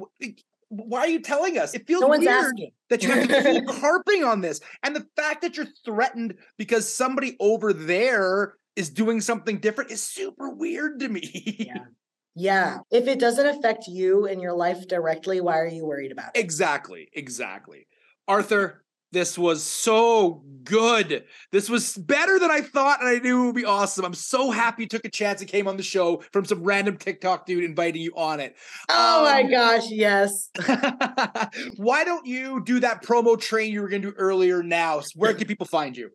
why 0.71 1.01
are 1.01 1.09
you 1.09 1.21
telling 1.21 1.59
us? 1.59 1.75
It 1.75 1.87
feels 1.87 2.01
no 2.01 2.09
weird 2.09 2.27
asking 2.27 2.71
that 2.89 3.03
you 3.03 3.11
have 3.11 3.29
to 3.29 3.43
keep 3.43 3.71
harping 3.81 4.25
on 4.25 4.41
this. 4.41 4.61
And 4.83 4.95
the 4.95 5.07
fact 5.17 5.43
that 5.43 5.57
you're 5.57 5.67
threatened 5.85 6.37
because 6.57 6.93
somebody 6.93 7.37
over 7.41 7.73
there 7.73 8.55
is 8.77 8.89
doing 8.89 9.21
something 9.21 9.59
different 9.59 9.91
is 9.91 10.03
super 10.03 10.49
weird 10.49 11.01
to 11.01 11.09
me. 11.09 11.57
yeah 11.59 11.85
yeah 12.37 12.79
if 12.93 13.09
it 13.09 13.19
doesn't 13.19 13.47
affect 13.47 13.89
you 13.89 14.27
and 14.27 14.41
your 14.41 14.53
life 14.53 14.87
directly 14.87 15.41
why 15.41 15.59
are 15.59 15.67
you 15.67 15.85
worried 15.85 16.13
about 16.13 16.31
it 16.35 16.41
exactly. 16.41 17.09
Exactly. 17.13 17.89
Arthur, 18.29 18.85
this 19.13 19.37
was 19.37 19.63
so 19.63 20.43
good. 20.65 21.25
This 21.51 21.69
was 21.69 21.97
better 21.97 22.39
than 22.39 22.51
I 22.51 22.61
thought, 22.61 23.01
and 23.01 23.09
I 23.09 23.19
knew 23.19 23.43
it 23.43 23.47
would 23.47 23.55
be 23.55 23.65
awesome. 23.65 24.05
I'm 24.05 24.15
so 24.15 24.51
happy 24.51 24.83
you 24.83 24.89
took 24.89 25.05
a 25.05 25.11
chance 25.11 25.41
and 25.41 25.51
came 25.51 25.67
on 25.67 25.77
the 25.77 25.83
show 25.83 26.23
from 26.33 26.45
some 26.45 26.63
random 26.63 26.97
TikTok 26.97 27.47
dude 27.47 27.65
inviting 27.65 28.03
you 28.03 28.13
on 28.17 28.41
it. 28.41 28.57
oh 28.89 29.23
my 29.25 29.43
Um, 29.43 29.51
gosh 29.51 29.91
yes 29.91 30.49
Why 31.77 32.05
don't 32.05 32.27
you 32.27 32.63
do 32.63 32.81
that 32.81 33.03
promo 33.03 33.41
train 33.41 33.73
you 33.73 33.83
were 33.83 33.89
going 33.89 34.03
to 34.03 34.11
do 34.13 34.17
earlier 34.17 34.63
now? 34.63 35.03
Where 35.15 35.35
can 35.35 35.47
people 35.47 35.67
find 35.67 35.97
you? 35.97 36.11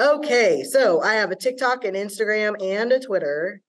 Okay, 0.00 0.62
so 0.62 1.02
I 1.02 1.14
have 1.14 1.30
a 1.30 1.36
TikTok, 1.36 1.84
an 1.84 1.94
Instagram, 1.94 2.54
and 2.62 2.92
a 2.92 3.00
Twitter. 3.00 3.60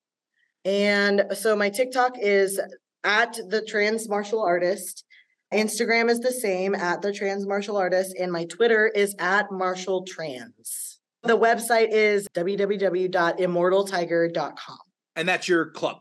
And 0.64 1.24
so 1.34 1.56
my 1.56 1.70
TikTok 1.70 2.14
is 2.20 2.60
at 3.04 3.40
the 3.50 3.62
trans 3.62 4.08
martial 4.08 4.42
artist. 4.42 5.06
Instagram 5.54 6.10
is 6.10 6.20
the 6.20 6.32
same 6.32 6.74
at 6.76 7.02
the 7.02 7.12
trans 7.12 7.48
martial 7.48 7.76
artist, 7.78 8.16
and 8.20 8.32
my 8.32 8.46
Twitter 8.46 8.88
is 8.88 9.16
at 9.20 9.52
martial 9.52 10.04
trans. 10.04 11.00
The 11.24 11.38
website 11.38 11.90
is 11.92 12.28
www.immortaltiger.com. 12.34 14.78
And 15.16 15.28
that's 15.28 15.48
your 15.48 15.72
club. 15.72 15.98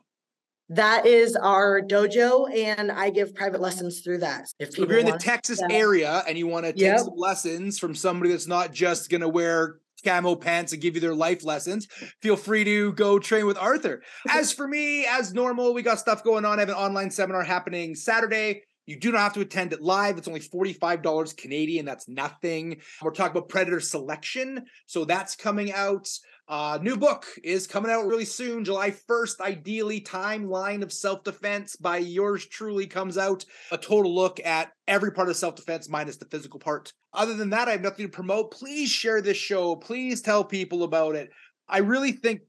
That 0.70 1.06
is 1.06 1.34
our 1.34 1.80
dojo, 1.80 2.54
and 2.54 2.92
I 2.92 3.08
give 3.08 3.34
private 3.34 3.62
lessons 3.62 4.00
through 4.00 4.18
that. 4.18 4.48
If, 4.58 4.78
if 4.78 4.78
you're 4.78 4.98
in 4.98 5.06
the 5.06 5.12
Texas 5.12 5.60
that. 5.60 5.72
area 5.72 6.22
and 6.28 6.36
you 6.36 6.46
want 6.46 6.66
to 6.66 6.72
take 6.72 6.82
yep. 6.82 7.00
some 7.00 7.16
lessons 7.16 7.78
from 7.78 7.94
somebody 7.94 8.30
that's 8.30 8.46
not 8.46 8.74
just 8.74 9.08
going 9.08 9.22
to 9.22 9.30
wear 9.30 9.76
camo 10.04 10.36
pants 10.36 10.74
and 10.74 10.82
give 10.82 10.94
you 10.94 11.00
their 11.00 11.14
life 11.14 11.42
lessons, 11.42 11.88
feel 12.20 12.36
free 12.36 12.64
to 12.64 12.92
go 12.92 13.18
train 13.18 13.46
with 13.46 13.56
Arthur. 13.56 14.02
As 14.28 14.52
for 14.52 14.68
me, 14.68 15.06
as 15.06 15.32
normal, 15.32 15.72
we 15.72 15.80
got 15.80 16.00
stuff 16.00 16.22
going 16.22 16.44
on. 16.44 16.58
I 16.58 16.60
have 16.60 16.68
an 16.68 16.74
online 16.74 17.10
seminar 17.10 17.44
happening 17.44 17.94
Saturday. 17.94 18.64
You 18.88 18.96
do 18.96 19.12
not 19.12 19.20
have 19.20 19.34
to 19.34 19.42
attend 19.42 19.74
it 19.74 19.82
live. 19.82 20.16
It's 20.16 20.28
only 20.28 20.40
$45 20.40 21.36
Canadian. 21.36 21.84
That's 21.84 22.08
nothing. 22.08 22.80
We're 23.02 23.10
talking 23.10 23.36
about 23.36 23.50
predator 23.50 23.80
selection. 23.80 24.64
So 24.86 25.04
that's 25.04 25.36
coming 25.36 25.70
out. 25.74 26.08
Uh, 26.48 26.78
new 26.80 26.96
book 26.96 27.26
is 27.44 27.66
coming 27.66 27.92
out 27.92 28.06
really 28.06 28.24
soon, 28.24 28.64
July 28.64 28.92
1st. 28.92 29.42
Ideally, 29.42 30.00
timeline 30.00 30.82
of 30.82 30.90
self 30.90 31.22
defense 31.22 31.76
by 31.76 31.98
yours 31.98 32.46
truly 32.46 32.86
comes 32.86 33.18
out. 33.18 33.44
A 33.72 33.76
total 33.76 34.14
look 34.14 34.40
at 34.42 34.72
every 34.86 35.12
part 35.12 35.28
of 35.28 35.36
self 35.36 35.54
defense 35.54 35.90
minus 35.90 36.16
the 36.16 36.24
physical 36.24 36.58
part. 36.58 36.94
Other 37.12 37.34
than 37.34 37.50
that, 37.50 37.68
I 37.68 37.72
have 37.72 37.82
nothing 37.82 38.06
to 38.06 38.10
promote. 38.10 38.52
Please 38.52 38.88
share 38.88 39.20
this 39.20 39.36
show. 39.36 39.76
Please 39.76 40.22
tell 40.22 40.42
people 40.42 40.84
about 40.84 41.14
it. 41.14 41.28
I 41.68 41.80
really 41.80 42.12
think 42.12 42.40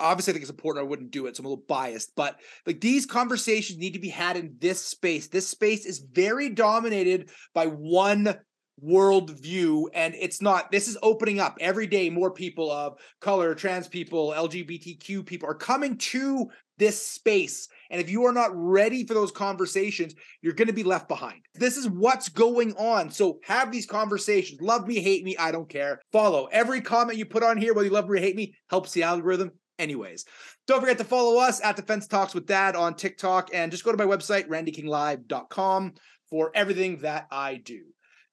obviously 0.00 0.32
I 0.32 0.34
think 0.34 0.42
it's 0.42 0.50
important. 0.50 0.84
I 0.84 0.88
wouldn't 0.88 1.10
do 1.10 1.26
it, 1.26 1.36
so 1.36 1.40
I'm 1.40 1.46
a 1.46 1.48
little 1.50 1.64
biased. 1.68 2.12
But 2.16 2.40
like 2.66 2.80
these 2.80 3.06
conversations 3.06 3.78
need 3.78 3.94
to 3.94 3.98
be 3.98 4.08
had 4.08 4.36
in 4.36 4.56
this 4.58 4.84
space. 4.84 5.28
This 5.28 5.48
space 5.48 5.86
is 5.86 6.04
very 6.12 6.50
dominated 6.50 7.30
by 7.54 7.66
one 7.66 8.36
worldview 8.84 9.84
and 9.94 10.14
it's 10.14 10.42
not 10.42 10.70
this 10.70 10.86
is 10.86 10.98
opening 11.02 11.40
up 11.40 11.56
every 11.60 11.86
day 11.86 12.10
more 12.10 12.30
people 12.30 12.70
of 12.70 12.98
color 13.22 13.54
trans 13.54 13.88
people 13.88 14.34
lgbtq 14.36 15.24
people 15.24 15.48
are 15.48 15.54
coming 15.54 15.96
to 15.96 16.46
this 16.76 17.02
space 17.02 17.68
and 17.90 18.02
if 18.02 18.10
you 18.10 18.26
are 18.26 18.34
not 18.34 18.50
ready 18.52 19.06
for 19.06 19.14
those 19.14 19.30
conversations 19.30 20.14
you're 20.42 20.52
going 20.52 20.68
to 20.68 20.74
be 20.74 20.82
left 20.82 21.08
behind 21.08 21.40
this 21.54 21.78
is 21.78 21.88
what's 21.88 22.28
going 22.28 22.74
on 22.74 23.10
so 23.10 23.38
have 23.44 23.72
these 23.72 23.86
conversations 23.86 24.60
love 24.60 24.86
me 24.86 25.00
hate 25.00 25.24
me 25.24 25.34
i 25.38 25.50
don't 25.50 25.70
care 25.70 25.98
follow 26.12 26.46
every 26.52 26.82
comment 26.82 27.18
you 27.18 27.24
put 27.24 27.42
on 27.42 27.56
here 27.56 27.72
whether 27.72 27.86
you 27.86 27.94
love 27.94 28.06
me 28.10 28.18
or 28.18 28.20
hate 28.20 28.36
me 28.36 28.54
helps 28.68 28.92
the 28.92 29.02
algorithm 29.02 29.50
anyways 29.78 30.24
don't 30.66 30.80
forget 30.80 30.98
to 30.98 31.04
follow 31.04 31.38
us 31.38 31.60
at 31.62 31.76
defense 31.76 32.06
talks 32.06 32.34
with 32.34 32.46
dad 32.46 32.76
on 32.76 32.94
tiktok 32.94 33.50
and 33.52 33.70
just 33.70 33.84
go 33.84 33.92
to 33.92 33.98
my 33.98 34.16
website 34.16 34.48
randykinglive.com 34.48 35.94
for 36.28 36.50
everything 36.54 36.98
that 36.98 37.26
i 37.30 37.56
do 37.56 37.82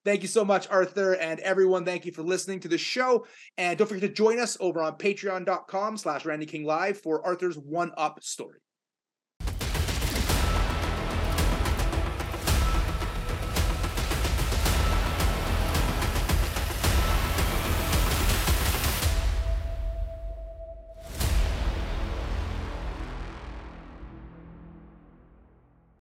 Thank 0.06 0.22
you 0.22 0.28
so 0.28 0.44
much, 0.44 0.68
Arthur, 0.70 1.14
and 1.16 1.40
everyone. 1.40 1.86
Thank 1.86 2.06
you 2.06 2.12
for 2.12 2.24
listening 2.24 2.60
to 2.62 2.68
the 2.68 2.78
show. 2.78 3.26
And 3.58 3.78
don't 3.78 3.88
forget 3.88 4.02
to 4.02 4.14
join 4.14 4.38
us 4.38 4.58
over 4.60 4.82
on 4.82 4.98
patreon.com 4.98 5.96
slash 5.96 6.26
Randy 6.26 6.46
King 6.46 6.66
Live 6.66 7.00
for 7.00 7.26
Arthur's 7.26 7.58
One 7.58 7.92
Up 7.96 8.22
story. 8.22 8.60